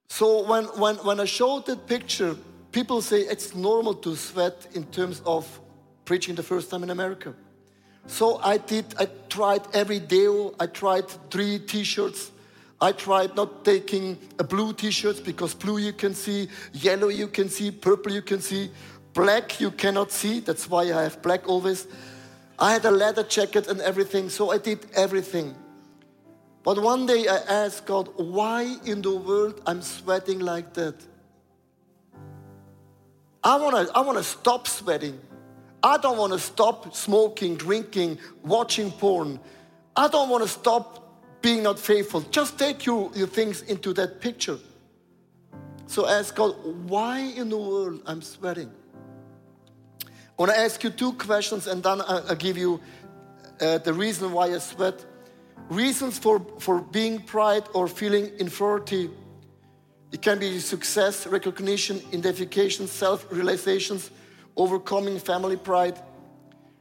So 0.07 0.47
when, 0.47 0.63
when, 0.79 0.95
when 0.95 1.19
I 1.19 1.25
showed 1.25 1.65
that 1.65 1.85
picture, 1.85 2.37
people 2.71 3.01
say 3.01 3.23
it's 3.23 3.53
normal 3.53 3.93
to 3.95 4.15
sweat 4.15 4.67
in 4.73 4.85
terms 4.85 5.21
of 5.25 5.45
preaching 6.07 6.35
the 6.35 6.41
first 6.41 6.71
time 6.71 6.83
in 6.83 6.89
America. 6.89 7.35
So 8.07 8.39
I 8.41 8.57
did, 8.57 8.85
I 8.97 9.09
tried 9.27 9.63
every 9.73 9.99
deo, 9.99 10.55
I 10.57 10.67
tried 10.67 11.07
three 11.29 11.59
t-shirts. 11.59 12.31
I 12.79 12.93
tried 12.93 13.35
not 13.35 13.65
taking 13.65 14.17
a 14.39 14.43
blue 14.43 14.71
t-shirts 14.71 15.19
because 15.19 15.53
blue 15.53 15.79
you 15.79 15.91
can 15.91 16.13
see, 16.13 16.47
yellow 16.71 17.09
you 17.09 17.27
can 17.27 17.49
see, 17.49 17.71
purple 17.71 18.13
you 18.13 18.21
can 18.21 18.39
see, 18.39 18.71
black 19.13 19.59
you 19.59 19.71
cannot 19.71 20.11
see. 20.11 20.39
That's 20.39 20.69
why 20.69 20.83
I 20.83 21.03
have 21.03 21.21
black 21.21 21.49
always. 21.49 21.87
I 22.57 22.73
had 22.73 22.85
a 22.85 22.91
leather 22.91 23.23
jacket 23.23 23.67
and 23.67 23.81
everything, 23.81 24.29
so 24.29 24.51
I 24.51 24.59
did 24.59 24.85
everything. 24.95 25.55
But 26.63 26.81
one 26.81 27.05
day 27.05 27.27
I 27.27 27.37
asked 27.65 27.85
God, 27.85 28.09
why 28.15 28.77
in 28.85 29.01
the 29.01 29.15
world 29.15 29.61
I'm 29.65 29.81
sweating 29.81 30.39
like 30.39 30.73
that? 30.75 30.95
I 33.43 33.57
wanna, 33.57 33.87
I 33.93 34.01
wanna 34.01 34.23
stop 34.23 34.67
sweating. 34.67 35.19
I 35.87 35.97
don't 35.97 36.17
want 36.17 36.33
to 36.33 36.39
stop 36.39 36.93
smoking, 36.93 37.55
drinking, 37.55 38.19
watching 38.43 38.91
porn. 38.91 39.39
I 39.95 40.09
don't 40.09 40.27
want 40.27 40.43
to 40.43 40.49
stop 40.49 41.41
being 41.41 41.63
not 41.63 41.79
faithful. 41.79 42.19
Just 42.29 42.59
take 42.59 42.85
your, 42.85 43.09
your 43.15 43.27
things 43.27 43.61
into 43.61 43.93
that 43.93 44.19
picture. 44.19 44.57
So 45.85 46.05
ask 46.05 46.35
God, 46.35 46.55
why 46.89 47.19
in 47.19 47.47
the 47.47 47.57
world 47.57 48.01
I'm 48.05 48.21
sweating? 48.21 48.69
I 50.03 50.09
want 50.37 50.51
to 50.51 50.59
ask 50.59 50.83
you 50.83 50.89
two 50.89 51.13
questions 51.13 51.67
and 51.67 51.81
then 51.81 52.01
I'll 52.01 52.35
give 52.35 52.57
you 52.57 52.81
uh, 53.61 53.77
the 53.77 53.93
reason 53.93 54.33
why 54.33 54.53
I 54.53 54.57
sweat. 54.57 55.05
Reasons 55.69 56.19
for, 56.19 56.45
for 56.59 56.81
being 56.81 57.21
pride 57.21 57.63
or 57.73 57.87
feeling 57.87 58.25
inferiority. 58.39 59.09
It 60.11 60.21
can 60.21 60.37
be 60.37 60.59
success, 60.59 61.25
recognition, 61.27 62.01
identification, 62.09 62.87
self 62.87 63.31
realizations, 63.31 64.11
overcoming 64.57 65.19
family 65.19 65.55
pride, 65.55 65.97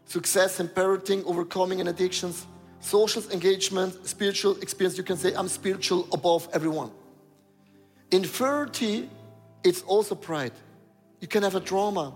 success 0.06 0.58
in 0.58 0.68
parenting, 0.68 1.24
overcoming 1.26 1.78
in 1.78 1.88
addictions, 1.88 2.46
social 2.80 3.22
engagement, 3.30 4.06
spiritual 4.06 4.56
experience. 4.60 4.96
You 4.96 5.04
can 5.04 5.16
say, 5.16 5.34
I'm 5.34 5.48
spiritual 5.48 6.08
above 6.12 6.48
everyone. 6.52 6.90
Inferiority, 8.10 9.08
it's 9.62 9.82
also 9.82 10.14
pride. 10.14 10.52
You 11.20 11.28
can 11.28 11.42
have 11.42 11.54
a 11.54 11.60
trauma, 11.60 12.14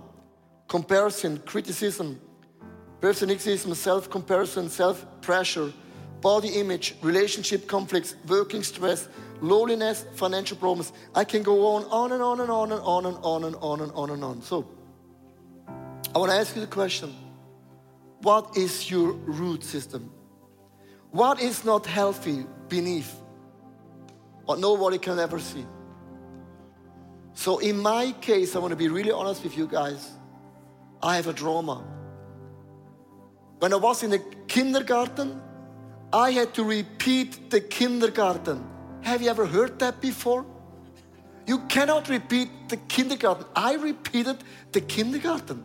comparison, 0.68 1.38
criticism, 1.46 2.20
perfectionism, 3.00 3.74
self 3.74 4.08
comparison, 4.08 4.68
self 4.68 5.04
pressure, 5.20 5.72
body 6.20 6.48
image, 6.48 6.94
relationship 7.02 7.66
conflicts, 7.66 8.14
working 8.28 8.62
stress, 8.62 9.08
loneliness, 9.40 10.04
financial 10.14 10.56
problems. 10.56 10.92
I 11.14 11.24
can 11.24 11.42
go 11.42 11.66
on, 11.66 11.82
and 11.84 11.92
on 11.92 12.12
and 12.12 12.22
on 12.22 12.40
and 12.40 12.50
on 12.50 12.72
and 12.72 12.80
on 12.82 13.06
and 13.06 13.16
on 13.22 13.44
and 13.44 13.56
on 13.56 13.80
and 13.80 13.92
on 13.92 14.10
and 14.10 14.24
on. 14.24 14.42
So, 14.42 14.68
I 16.14 16.18
want 16.18 16.32
to 16.32 16.36
ask 16.36 16.56
you 16.56 16.60
the 16.60 16.66
question 16.66 17.14
what 18.22 18.56
is 18.56 18.90
your 18.90 19.12
root 19.12 19.64
system? 19.64 20.10
What 21.10 21.40
is 21.40 21.64
not 21.64 21.86
healthy 21.86 22.46
beneath? 22.68 23.14
What 24.44 24.58
nobody 24.58 24.98
can 24.98 25.18
ever 25.18 25.38
see. 25.38 25.64
So, 27.32 27.58
in 27.58 27.78
my 27.78 28.12
case, 28.20 28.56
I 28.56 28.58
want 28.58 28.72
to 28.72 28.76
be 28.76 28.88
really 28.88 29.12
honest 29.12 29.42
with 29.42 29.56
you 29.56 29.66
guys. 29.66 30.10
I 31.02 31.16
have 31.16 31.28
a 31.28 31.32
trauma. 31.32 31.82
When 33.60 33.72
I 33.72 33.76
was 33.76 34.02
in 34.02 34.10
the 34.10 34.18
kindergarten, 34.48 35.40
I 36.12 36.32
had 36.32 36.52
to 36.54 36.64
repeat 36.64 37.50
the 37.50 37.60
kindergarten. 37.60 38.68
Have 39.02 39.22
you 39.22 39.30
ever 39.30 39.46
heard 39.46 39.78
that 39.78 40.00
before? 40.00 40.44
You 41.46 41.60
cannot 41.68 42.08
repeat 42.08 42.50
the 42.68 42.76
kindergarten. 42.76 43.46
I 43.54 43.74
repeated 43.74 44.38
the 44.72 44.80
kindergarten. 44.80 45.64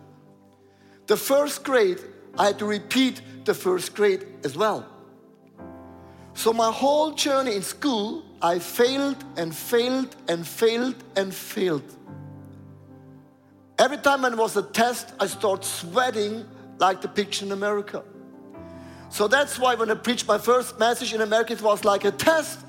The 1.08 1.18
first 1.18 1.64
grade, 1.64 2.00
I 2.38 2.48
had 2.48 2.60
to 2.60 2.66
repeat 2.66 3.22
the 3.46 3.54
first 3.54 3.96
grade 3.96 4.26
as 4.44 4.58
well. 4.58 4.88
So 6.34 6.52
my 6.52 6.72
whole 6.72 7.12
journey 7.12 7.56
in 7.56 7.62
school, 7.62 8.24
I 8.42 8.60
failed 8.60 9.24
and 9.38 9.56
failed 9.56 10.16
and 10.28 10.46
failed 10.46 10.96
and 11.16 11.34
failed. 11.34 11.96
Every 13.78 13.98
time 13.98 14.22
there 14.22 14.36
was 14.36 14.58
a 14.58 14.64
test, 14.64 15.14
I 15.20 15.28
start 15.28 15.64
sweating 15.64 16.46
like 16.78 17.02
the 17.02 17.08
picture 17.08 17.46
in 17.46 17.52
America. 17.52 18.04
So 19.10 19.28
that's 19.28 19.60
why 19.60 19.76
when 19.76 19.90
I 19.92 19.96
preached 19.96 20.28
my 20.28 20.38
first 20.38 20.78
message 20.80 21.14
in 21.14 21.22
America, 21.22 21.54
it 21.54 21.62
was 21.62 21.86
like 21.86 22.04
a 22.04 22.12
test. 22.12 22.60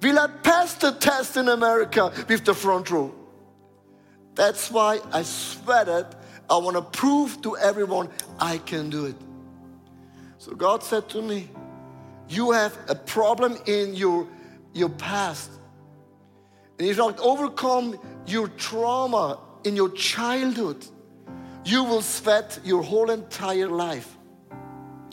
Will 0.00 0.18
I 0.18 0.26
pass 0.26 0.74
the 0.74 0.92
test 0.92 1.36
in 1.36 1.48
America 1.48 2.12
with 2.28 2.44
the 2.44 2.54
front 2.54 2.90
row? 2.90 3.14
That's 4.34 4.70
why 4.70 5.00
I 5.12 5.22
sweated. 5.22 6.06
I 6.52 6.58
want 6.58 6.76
to 6.76 6.82
prove 6.82 7.40
to 7.42 7.56
everyone 7.56 8.10
I 8.38 8.58
can 8.58 8.90
do 8.90 9.06
it. 9.06 9.16
So 10.36 10.52
God 10.52 10.82
said 10.82 11.08
to 11.08 11.22
me, 11.22 11.48
You 12.28 12.50
have 12.50 12.76
a 12.88 12.94
problem 12.94 13.56
in 13.64 13.94
your, 13.94 14.28
your 14.74 14.90
past. 14.90 15.50
And 16.78 16.86
if 16.86 16.98
you 16.98 17.02
not 17.02 17.18
overcome 17.20 17.98
your 18.26 18.48
trauma 18.48 19.38
in 19.64 19.76
your 19.76 19.92
childhood, 19.92 20.84
you 21.64 21.84
will 21.84 22.02
sweat 22.02 22.58
your 22.64 22.82
whole 22.82 23.10
entire 23.10 23.68
life. 23.68 24.18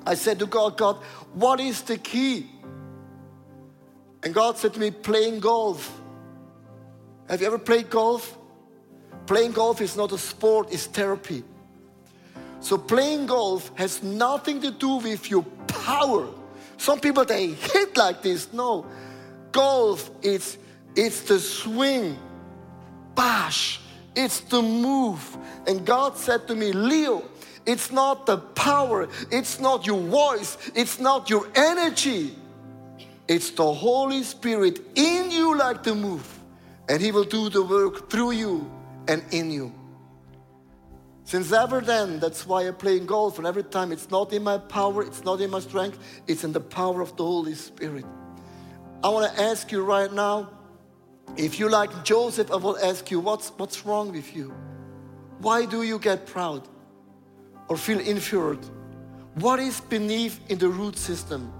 I 0.05 0.15
said 0.15 0.39
to 0.39 0.45
God, 0.45 0.77
God, 0.77 0.97
what 1.33 1.61
is 1.61 1.83
the 1.83 1.97
key? 1.97 2.47
And 4.23 4.33
God 4.33 4.57
said 4.57 4.73
to 4.73 4.79
me, 4.79 4.91
playing 4.91 5.39
golf. 5.39 6.01
Have 7.29 7.39
you 7.39 7.47
ever 7.47 7.59
played 7.59 7.89
golf? 7.89 8.38
Playing 9.29 9.51
golf 9.51 9.79
is 9.79 9.95
not 9.95 10.11
a 10.11 10.17
sport, 10.17 10.69
it's 10.71 10.87
therapy. 10.87 11.43
So 12.61 12.79
playing 12.79 13.27
golf 13.27 13.71
has 13.75 14.01
nothing 14.01 14.59
to 14.61 14.71
do 14.71 14.95
with 14.95 15.29
your 15.29 15.43
power. 15.67 16.27
Some 16.77 16.99
people 16.99 17.23
they 17.25 17.49
hit 17.49 17.95
like 17.95 18.23
this. 18.23 18.51
No. 18.51 18.87
Golf 19.51 20.09
it's 20.23 20.57
it's 20.95 21.21
the 21.21 21.39
swing. 21.39 22.17
Bash. 23.13 23.81
It's 24.15 24.39
the 24.39 24.63
move. 24.63 25.37
And 25.67 25.85
God 25.85 26.17
said 26.17 26.47
to 26.47 26.55
me, 26.55 26.71
Leo, 26.71 27.21
it's 27.67 27.91
not 27.91 28.25
the 28.25 28.39
power, 28.39 29.07
it's 29.29 29.59
not 29.59 29.85
your 29.85 30.01
voice, 30.01 30.57
it's 30.73 30.99
not 30.99 31.29
your 31.29 31.47
energy. 31.53 32.33
It's 33.27 33.51
the 33.51 33.71
Holy 33.71 34.23
Spirit 34.23 34.79
in 34.95 35.29
you 35.29 35.55
like 35.55 35.83
the 35.83 35.93
move. 35.93 36.27
And 36.89 36.99
He 36.99 37.11
will 37.11 37.25
do 37.25 37.49
the 37.49 37.61
work 37.61 38.09
through 38.09 38.31
you 38.31 38.78
and 39.07 39.23
in 39.31 39.51
you. 39.51 39.73
Since 41.23 41.51
ever 41.51 41.81
then, 41.81 42.19
that's 42.19 42.47
why 42.47 42.67
I 42.67 42.71
play 42.71 42.97
in 42.97 43.05
golf. 43.05 43.37
And 43.37 43.45
every 43.45 43.63
time 43.63 43.91
it's 43.91 44.09
not 44.09 44.33
in 44.33 44.43
my 44.43 44.57
power, 44.57 45.03
it's 45.03 45.23
not 45.23 45.41
in 45.41 45.51
my 45.51 45.59
strength, 45.59 45.99
it's 46.27 46.43
in 46.43 46.51
the 46.51 46.59
power 46.59 47.01
of 47.01 47.15
the 47.17 47.23
Holy 47.23 47.53
Spirit. 47.53 48.05
I 49.03 49.09
want 49.09 49.33
to 49.33 49.41
ask 49.41 49.71
you 49.71 49.83
right 49.83 50.11
now 50.11 50.49
if 51.37 51.59
you 51.59 51.69
like 51.69 52.03
Joseph, 52.03 52.51
I 52.51 52.55
will 52.55 52.77
ask 52.79 53.11
you, 53.11 53.19
what's, 53.19 53.49
what's 53.57 53.85
wrong 53.85 54.11
with 54.11 54.35
you? 54.35 54.53
Why 55.37 55.65
do 55.65 55.83
you 55.83 55.99
get 55.99 56.25
proud? 56.25 56.67
or 57.69 57.77
feel 57.77 57.99
inferior? 57.99 58.59
What 59.35 59.59
is 59.59 59.79
beneath 59.79 60.39
in 60.49 60.57
the 60.57 60.67
root 60.67 60.97
system? 60.97 61.53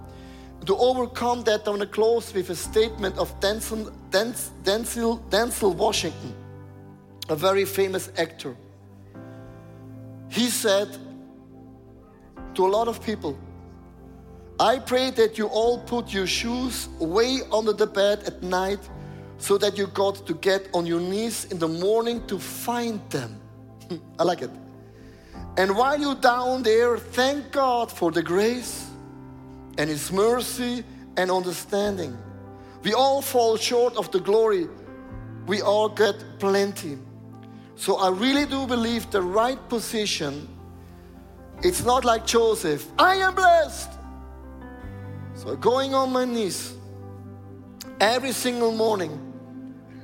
To 0.66 0.76
overcome 0.76 1.42
that, 1.44 1.66
I 1.66 1.70
want 1.70 1.80
to 1.80 1.88
close 1.88 2.34
with 2.34 2.50
a 2.50 2.54
statement 2.54 3.16
of 3.16 3.38
Denzel, 3.40 3.90
Denzel, 4.10 5.22
Denzel 5.30 5.74
Washington, 5.74 6.34
a 7.30 7.36
very 7.36 7.64
famous 7.64 8.10
actor. 8.18 8.56
He 10.28 10.50
said 10.50 10.98
to 12.54 12.66
a 12.66 12.68
lot 12.68 12.88
of 12.88 13.02
people, 13.02 13.38
I 14.58 14.80
pray 14.80 15.10
that 15.12 15.38
you 15.38 15.46
all 15.46 15.78
put 15.78 16.12
your 16.12 16.26
shoes 16.26 16.88
way 16.98 17.40
under 17.52 17.72
the 17.72 17.86
bed 17.86 18.24
at 18.24 18.42
night 18.42 18.80
so 19.38 19.56
that 19.58 19.78
you 19.78 19.86
got 19.86 20.26
to 20.26 20.34
get 20.34 20.68
on 20.74 20.84
your 20.86 21.00
knees 21.00 21.46
in 21.46 21.58
the 21.58 21.68
morning 21.68 22.26
to 22.26 22.38
find 22.38 23.00
them. 23.10 23.40
I 24.18 24.24
like 24.24 24.42
it. 24.42 24.50
And 25.56 25.76
while 25.76 25.98
you're 25.98 26.16
down 26.16 26.64
there, 26.64 26.98
thank 26.98 27.52
God 27.52 27.92
for 27.92 28.10
the 28.10 28.22
grace 28.22 28.90
and 29.78 29.88
His 29.88 30.10
mercy 30.10 30.84
and 31.16 31.30
understanding. 31.30 32.18
We 32.82 32.92
all 32.92 33.22
fall 33.22 33.56
short 33.56 33.96
of 33.96 34.10
the 34.10 34.20
glory, 34.20 34.66
we 35.46 35.62
all 35.62 35.88
get 35.88 36.16
plenty. 36.40 36.98
So 37.80 37.96
I 37.96 38.10
really 38.10 38.44
do 38.44 38.66
believe 38.66 39.10
the 39.10 39.22
right 39.22 39.58
position, 39.68 40.46
it's 41.62 41.82
not 41.82 42.04
like 42.04 42.26
Joseph, 42.26 42.86
I 42.98 43.14
am 43.16 43.34
blessed. 43.34 43.90
So 45.34 45.56
going 45.56 45.94
on 45.94 46.12
my 46.12 46.26
knees 46.26 46.74
every 48.00 48.32
single 48.32 48.72
morning, 48.72 49.18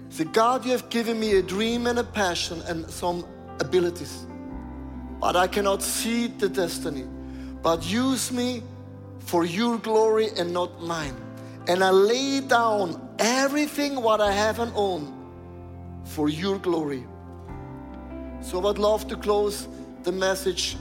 say, 0.08 0.24
God, 0.24 0.64
you 0.64 0.72
have 0.72 0.88
given 0.88 1.20
me 1.20 1.36
a 1.36 1.42
dream 1.42 1.86
and 1.86 1.98
a 1.98 2.04
passion 2.04 2.62
and 2.62 2.90
some 2.90 3.26
abilities 3.60 4.26
but 5.20 5.34
I 5.36 5.46
cannot 5.46 5.82
see 5.82 6.26
the 6.26 6.48
destiny. 6.48 7.04
But 7.62 7.84
use 7.84 8.30
me 8.30 8.62
for 9.18 9.44
your 9.44 9.78
glory 9.78 10.28
and 10.38 10.52
not 10.52 10.82
mine. 10.82 11.16
And 11.66 11.82
I 11.82 11.90
lay 11.90 12.40
down 12.40 13.08
everything 13.18 14.02
what 14.02 14.20
I 14.20 14.30
have 14.30 14.60
and 14.60 14.72
own 14.76 15.12
for 16.04 16.28
your 16.28 16.58
glory. 16.58 17.04
So 18.46 18.60
I 18.60 18.62
would 18.62 18.78
love 18.78 19.08
to 19.08 19.16
close 19.16 19.66
the 20.04 20.12
message. 20.12 20.76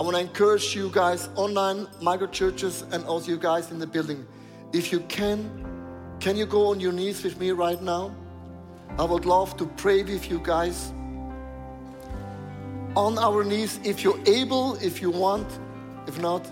I 0.00 0.04
want 0.04 0.16
to 0.16 0.22
encourage 0.22 0.74
you 0.74 0.88
guys, 0.90 1.28
online 1.36 1.86
micro 2.00 2.26
churches, 2.26 2.82
and 2.92 3.04
also 3.04 3.30
you 3.32 3.36
guys 3.36 3.70
in 3.70 3.78
the 3.78 3.86
building. 3.86 4.26
If 4.72 4.90
you 4.90 5.00
can, 5.00 5.50
can 6.18 6.34
you 6.34 6.46
go 6.46 6.68
on 6.68 6.80
your 6.80 6.92
knees 6.92 7.22
with 7.22 7.38
me 7.38 7.50
right 7.50 7.82
now? 7.82 8.14
I 8.98 9.04
would 9.04 9.26
love 9.26 9.54
to 9.58 9.66
pray 9.66 10.02
with 10.02 10.30
you 10.30 10.40
guys 10.42 10.90
on 12.96 13.18
our 13.18 13.44
knees 13.44 13.78
if 13.84 14.02
you're 14.02 14.20
able, 14.24 14.76
if 14.76 15.02
you 15.02 15.10
want. 15.10 15.46
If 16.06 16.18
not, 16.18 16.50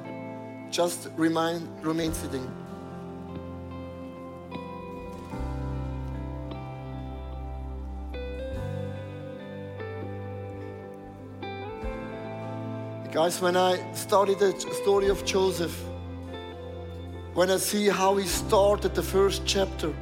just 0.71 1.09
remain, 1.17 1.67
remain 1.81 2.13
sitting. 2.13 2.47
Guys, 13.17 13.41
when 13.41 13.57
I 13.57 13.81
studied 13.95 14.41
the 14.41 14.53
story 14.83 15.09
of 15.09 15.25
Joseph, 15.25 15.75
when 17.33 17.51
I 17.51 17.57
see 17.57 17.89
how 17.89 18.15
he 18.17 18.27
started 18.27 18.95
the 18.95 19.03
first 19.03 19.47
chapter, 19.47 19.95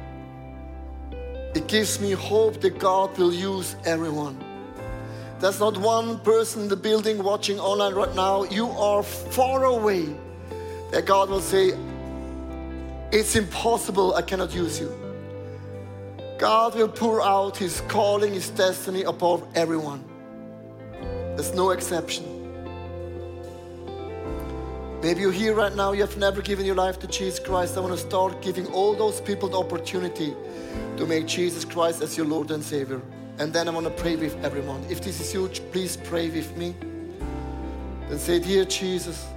it 1.55 1.65
gives 1.67 2.01
me 2.01 2.11
hope 2.11 2.59
that 2.59 2.77
God 2.77 3.17
will 3.17 3.33
use 3.33 3.77
everyone. 3.85 4.37
There's 5.39 5.61
not 5.61 5.77
one 5.77 6.19
person 6.19 6.63
in 6.63 6.67
the 6.67 6.75
building 6.75 7.23
watching 7.23 7.57
online 7.57 7.93
right 7.93 8.13
now. 8.15 8.43
You 8.43 8.67
are 8.71 9.01
far 9.01 9.63
away. 9.63 10.13
That 10.91 11.05
God 11.05 11.29
will 11.29 11.39
say, 11.39 11.71
It's 13.13 13.37
impossible, 13.37 14.13
I 14.15 14.23
cannot 14.23 14.53
use 14.53 14.77
you. 14.77 14.91
God 16.37 16.75
will 16.75 16.89
pour 16.89 17.21
out 17.21 17.55
His 17.55 17.79
calling, 17.87 18.33
His 18.33 18.49
destiny 18.49 19.03
above 19.03 19.47
everyone. 19.55 20.03
There's 21.37 21.53
no 21.53 21.69
exception. 21.69 22.34
Maybe 25.05 25.21
you're 25.21 25.31
here 25.31 25.53
right 25.53 25.75
now, 25.75 25.91
you 25.91 26.01
have 26.01 26.17
never 26.17 26.41
given 26.41 26.65
your 26.65 26.73
life 26.73 26.97
to 26.97 27.05
Jesus 27.05 27.37
Christ. 27.37 27.77
I 27.77 27.79
want 27.79 27.93
to 27.93 27.99
start 27.99 28.41
giving 28.41 28.65
all 28.73 28.95
those 28.95 29.21
people 29.21 29.47
the 29.47 29.59
opportunity 29.59 30.33
to 30.97 31.05
make 31.05 31.27
Jesus 31.27 31.63
Christ 31.63 32.01
as 32.01 32.17
your 32.17 32.25
Lord 32.25 32.49
and 32.49 32.63
Savior. 32.63 32.99
And 33.37 33.53
then 33.53 33.67
I 33.67 33.71
want 33.71 33.85
to 33.85 33.91
pray 34.01 34.15
with 34.15 34.35
everyone. 34.43 34.83
If 34.89 35.03
this 35.03 35.21
is 35.21 35.31
you, 35.31 35.47
please 35.71 35.95
pray 35.95 36.31
with 36.31 36.57
me. 36.57 36.73
Then 38.09 38.17
say, 38.17 38.39
Dear 38.39 38.65
Jesus, 38.65 39.27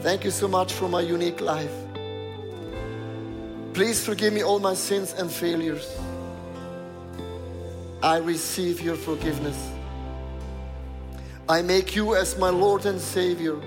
thank 0.00 0.24
you 0.24 0.30
so 0.30 0.48
much 0.48 0.72
for 0.72 0.88
my 0.88 1.02
unique 1.02 1.42
life. 1.42 1.74
Please 3.74 4.02
forgive 4.02 4.32
me 4.32 4.42
all 4.42 4.58
my 4.58 4.72
sins 4.72 5.12
and 5.18 5.30
failures. 5.30 5.86
I 8.02 8.16
receive 8.16 8.80
your 8.80 8.96
forgiveness. 8.96 9.70
I 11.46 11.60
make 11.60 11.94
you 11.94 12.16
as 12.16 12.38
my 12.38 12.48
Lord 12.48 12.86
and 12.86 12.98
Savior. 12.98 13.60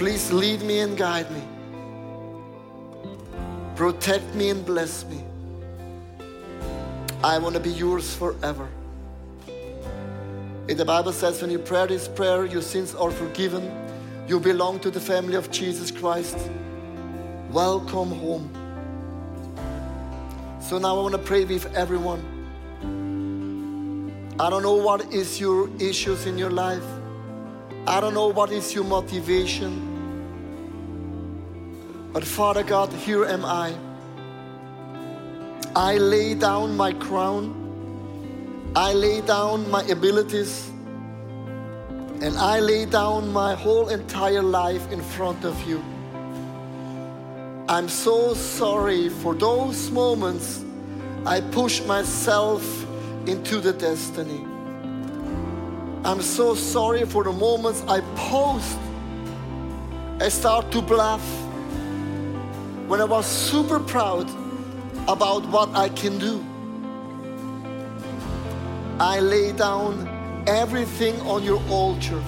Please 0.00 0.32
lead 0.32 0.62
me 0.62 0.78
and 0.78 0.96
guide 0.96 1.30
me. 1.30 1.42
Protect 3.76 4.34
me 4.34 4.48
and 4.48 4.64
bless 4.64 5.04
me. 5.04 5.22
I 7.22 7.36
want 7.36 7.54
to 7.54 7.60
be 7.60 7.68
yours 7.68 8.16
forever. 8.16 8.66
And 10.70 10.78
the 10.78 10.86
Bible 10.86 11.12
says 11.12 11.42
when 11.42 11.50
you 11.50 11.58
pray 11.58 11.86
this 11.86 12.08
prayer, 12.08 12.46
your 12.46 12.62
sins 12.62 12.94
are 12.94 13.10
forgiven. 13.10 13.70
You 14.26 14.40
belong 14.40 14.80
to 14.80 14.90
the 14.90 15.00
family 15.00 15.34
of 15.34 15.50
Jesus 15.50 15.90
Christ. 15.90 16.38
Welcome 17.50 18.12
home. 18.12 18.48
So 20.62 20.78
now 20.78 20.96
I 20.96 21.02
want 21.02 21.12
to 21.12 21.20
pray 21.20 21.44
with 21.44 21.76
everyone. 21.76 22.22
I 24.40 24.48
don't 24.48 24.62
know 24.62 24.76
what 24.76 25.12
is 25.12 25.38
your 25.38 25.68
issues 25.78 26.24
in 26.24 26.38
your 26.38 26.48
life. 26.48 26.86
I 27.86 28.00
don't 28.00 28.14
know 28.14 28.28
what 28.28 28.50
is 28.50 28.74
your 28.74 28.84
motivation. 28.84 29.89
But 32.12 32.24
Father 32.24 32.64
God, 32.64 32.92
here 32.92 33.24
am 33.24 33.44
I. 33.44 33.72
I 35.76 35.98
lay 35.98 36.34
down 36.34 36.76
my 36.76 36.92
crown. 36.92 37.54
I 38.74 38.92
lay 38.92 39.20
down 39.20 39.70
my 39.70 39.84
abilities. 39.84 40.68
And 42.20 42.36
I 42.36 42.58
lay 42.58 42.84
down 42.84 43.32
my 43.32 43.54
whole 43.54 43.88
entire 43.88 44.42
life 44.42 44.90
in 44.90 45.00
front 45.00 45.44
of 45.44 45.56
you. 45.68 45.82
I'm 47.68 47.88
so 47.88 48.34
sorry 48.34 49.08
for 49.08 49.32
those 49.32 49.90
moments 49.92 50.64
I 51.24 51.40
push 51.40 51.80
myself 51.82 52.64
into 53.26 53.60
the 53.60 53.72
destiny. 53.72 54.44
I'm 56.04 56.20
so 56.20 56.56
sorry 56.56 57.04
for 57.04 57.22
the 57.22 57.32
moments 57.32 57.84
I 57.86 58.00
post. 58.16 58.78
I 60.20 60.28
start 60.28 60.72
to 60.72 60.82
bluff 60.82 61.22
when 62.90 63.00
I 63.00 63.04
was 63.04 63.24
super 63.24 63.78
proud 63.78 64.28
about 65.06 65.46
what 65.46 65.68
I 65.76 65.90
can 65.90 66.18
do. 66.18 66.44
I 68.98 69.20
lay 69.20 69.52
down 69.52 70.08
everything 70.48 71.14
on 71.20 71.44
your 71.44 71.62
altar. 71.70 72.20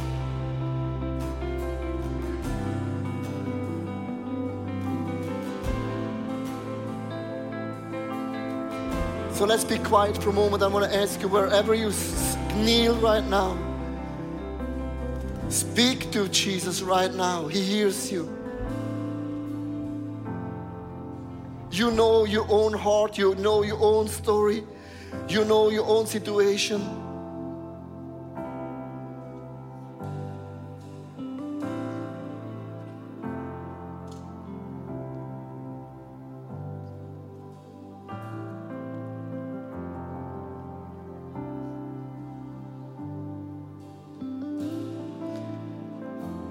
So 9.33 9.45
let's 9.45 9.65
be 9.65 9.79
quiet 9.79 10.23
for 10.23 10.31
a 10.31 10.33
moment. 10.33 10.63
I 10.63 10.69
want 10.69 10.89
to 10.89 10.97
ask 10.97 11.21
you, 11.21 11.27
wherever 11.27 11.75
you 11.75 11.93
kneel 12.59 12.95
right 13.01 13.25
now, 13.25 13.59
speak 15.49 16.13
to 16.13 16.29
Jesus 16.29 16.83
right 16.83 17.13
now. 17.13 17.49
He 17.49 17.61
hears 17.63 18.13
you. 18.13 18.42
You 21.73 21.91
know 21.91 22.27
your 22.27 22.47
own 22.51 22.75
heart, 22.75 23.17
you 23.17 23.35
know 23.37 23.63
your 23.63 23.81
own 23.81 24.07
story, 24.07 24.63
you 25.27 25.43
know 25.47 25.71
your 25.71 25.87
own 25.87 26.07
situation. 26.07 26.83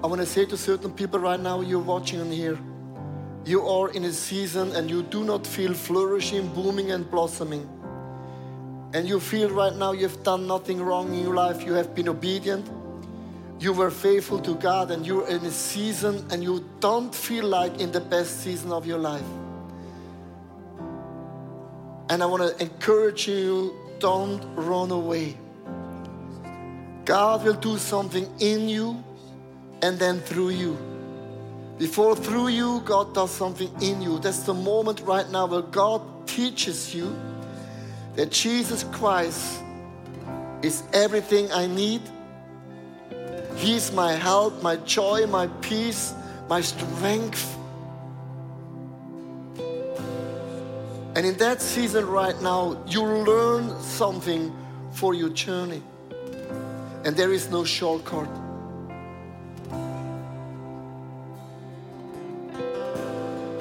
I 0.02 0.08
want 0.08 0.20
to 0.20 0.26
say 0.26 0.44
to 0.46 0.56
certain 0.56 0.90
people 0.90 1.20
right 1.20 1.38
now, 1.38 1.60
you're 1.60 1.78
watching 1.78 2.20
and 2.20 2.32
here, 2.32 2.58
you 3.44 3.66
are 3.66 3.90
in 3.90 4.04
a 4.04 4.12
season 4.12 4.74
and 4.76 4.88
you 4.88 5.02
do 5.02 5.24
not 5.24 5.46
feel 5.46 5.74
flourishing, 5.74 6.46
booming, 6.54 6.92
and 6.92 7.10
blossoming. 7.10 7.68
And 8.94 9.08
you 9.08 9.18
feel 9.18 9.50
right 9.50 9.74
now 9.74 9.92
you've 9.92 10.22
done 10.22 10.46
nothing 10.46 10.80
wrong 10.80 11.12
in 11.12 11.22
your 11.22 11.34
life, 11.34 11.64
you 11.64 11.72
have 11.72 11.94
been 11.94 12.08
obedient, 12.08 12.70
you 13.58 13.72
were 13.72 13.90
faithful 13.90 14.38
to 14.40 14.54
God, 14.54 14.90
and 14.90 15.06
you're 15.06 15.26
in 15.28 15.44
a 15.44 15.50
season 15.50 16.24
and 16.30 16.42
you 16.42 16.68
don't 16.80 17.14
feel 17.14 17.46
like 17.46 17.80
in 17.80 17.90
the 17.90 18.00
best 18.00 18.42
season 18.42 18.70
of 18.70 18.86
your 18.86 18.98
life. 18.98 19.24
And 22.10 22.22
I 22.22 22.26
want 22.26 22.42
to 22.42 22.62
encourage 22.62 23.26
you 23.26 23.74
don't 23.98 24.42
run 24.54 24.90
away. 24.90 25.36
God 27.04 27.44
will 27.44 27.54
do 27.54 27.78
something 27.78 28.28
in 28.38 28.68
you 28.68 29.02
and 29.80 29.98
then 29.98 30.20
through 30.20 30.50
you. 30.50 30.91
Before 31.78 32.14
through 32.14 32.48
you, 32.48 32.80
God 32.84 33.14
does 33.14 33.30
something 33.30 33.70
in 33.80 34.00
you. 34.02 34.18
That's 34.18 34.44
the 34.44 34.54
moment 34.54 35.00
right 35.00 35.28
now 35.30 35.46
where 35.46 35.62
God 35.62 36.02
teaches 36.26 36.94
you 36.94 37.16
that 38.14 38.30
Jesus 38.30 38.84
Christ 38.84 39.60
is 40.62 40.82
everything 40.92 41.50
I 41.50 41.66
need. 41.66 42.02
He's 43.56 43.92
my 43.92 44.12
help, 44.12 44.62
my 44.62 44.76
joy, 44.76 45.26
my 45.26 45.46
peace, 45.60 46.14
my 46.48 46.60
strength. 46.60 47.56
And 51.14 51.26
in 51.26 51.36
that 51.38 51.60
season 51.60 52.06
right 52.06 52.40
now, 52.40 52.82
you 52.86 53.02
learn 53.02 53.78
something 53.80 54.54
for 54.92 55.14
your 55.14 55.28
journey. 55.30 55.82
And 57.04 57.16
there 57.16 57.32
is 57.32 57.50
no 57.50 57.64
shortcut. 57.64 58.28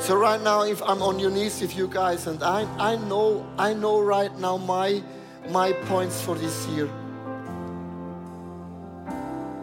So 0.02 0.16
right 0.16 0.42
now, 0.42 0.64
if 0.64 0.82
I'm 0.82 1.04
on 1.04 1.20
your 1.20 1.30
knees 1.30 1.62
with 1.62 1.78
you 1.78 1.88
guys, 1.88 2.26
and 2.26 2.42
I, 2.42 2.64
I 2.80 2.96
know, 2.96 3.46
I 3.60 3.76
know 3.76 4.02
right 4.02 4.36
now 4.40 4.58
my, 4.58 5.04
my 5.50 5.74
points 5.74 6.20
for 6.20 6.34
this 6.34 6.66
year. 6.70 6.90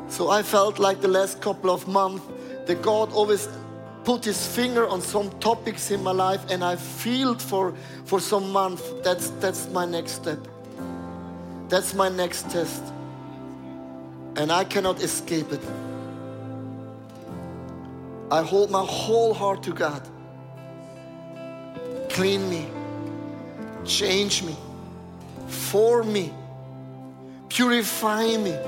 So 0.09 0.30
I 0.30 0.45
felt 0.45 0.78
like 0.78 1.01
the 1.01 1.09
last 1.09 1.41
couple 1.41 1.72
of 1.72 1.89
months 1.89 2.24
that 2.66 2.80
God 2.82 3.12
always 3.12 3.49
put 4.05 4.24
his 4.24 4.47
finger 4.47 4.86
on 4.86 5.01
some 5.01 5.28
topics 5.41 5.91
in 5.91 6.05
my 6.05 6.12
life 6.12 6.49
and 6.51 6.62
I 6.62 6.76
feel 6.76 7.34
for, 7.34 7.74
for 8.05 8.20
some 8.20 8.53
months 8.53 8.84
that's, 9.03 9.30
that's 9.41 9.68
my 9.70 9.86
next 9.86 10.12
step. 10.12 10.39
That's 11.68 11.95
my 11.95 12.09
next 12.09 12.49
test. 12.49 12.82
And 14.36 14.53
I 14.53 14.62
cannot 14.62 15.03
escape 15.03 15.51
it. 15.51 15.61
I 18.30 18.43
hold 18.43 18.70
my 18.70 18.84
whole 18.86 19.34
heart 19.34 19.64
to 19.64 19.72
God. 19.72 20.09
Clean 22.18 22.50
me, 22.50 22.66
change 23.84 24.42
me, 24.42 24.56
form 25.46 26.12
me, 26.12 26.32
purify 27.48 28.36
me. 28.38 28.58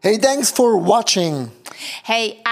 Hey, 0.00 0.16
thanks 0.16 0.50
for 0.50 0.78
watching. 0.78 1.50
Hey, 2.04 2.40